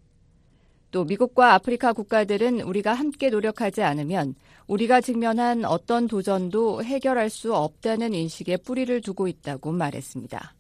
[0.91, 4.35] 또 미국과 아프리카 국가들은 우리가 함께 노력하지 않으면
[4.67, 10.55] 우리가 직면한 어떤 도전도 해결할 수 없다는 인식에 뿌리를 두고 있다고 말했습니다.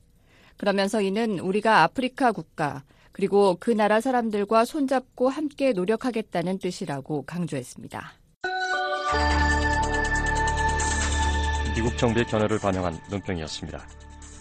[0.57, 2.83] 그러면서 이는 우리가 아프리카 국가
[3.17, 8.13] 그리고 그 나라 사람들과 손잡고 함께 노력하겠다는 뜻이라고 강조했습니다.
[11.75, 13.89] 미국 정부의 견해를 반영한 논평이었습니다.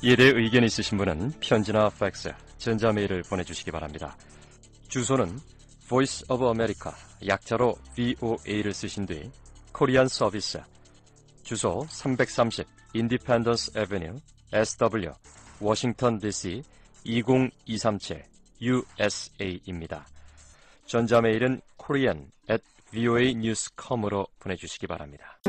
[0.04, 4.18] 이에 대해 의견 있으신 분은 편지나 팩스, 전자메일을 보내주시기 바랍니다.
[4.90, 5.40] 주소는
[5.88, 6.92] Voice of America,
[7.26, 9.32] 약자로 VOA를 쓰신 뒤
[9.72, 10.60] 코리안 서비스,
[11.44, 14.20] 주소 330 Independence Avenue,
[14.52, 15.14] SW,
[15.62, 16.62] 워싱턴 DC
[17.06, 20.06] 20237 USA입니다.
[20.86, 25.39] 전자메일은 korean at voanews.com으로 보내주시기 바랍니다.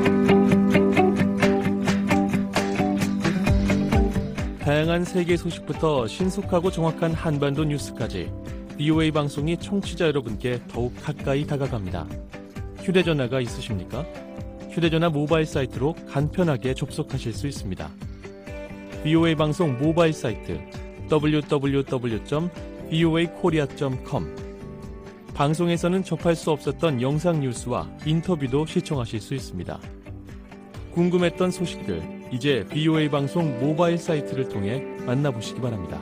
[4.59, 8.31] 다양한 세계 소식부터 신속하고 정확한 한반도 뉴스까지
[8.77, 12.05] VOA 방송이 청취자 여러분께 더욱 가까이 다가갑니다.
[12.83, 14.03] 휴대전화가 있으십니까?
[14.69, 17.89] 휴대전화 모바일 사이트로 간편하게 접속하실 수 있습니다.
[19.03, 20.59] VOA 방송 모바일 사이트
[22.91, 24.35] www.voakorea.com
[25.33, 29.79] 방송에서는 접할 수 없었던 영상 뉴스와 인터뷰도 시청하실 수 있습니다.
[30.93, 36.01] 궁금했던 소식들 이제 BOA 방송 모바일 사이트를 통해 만나보시기 바랍니다.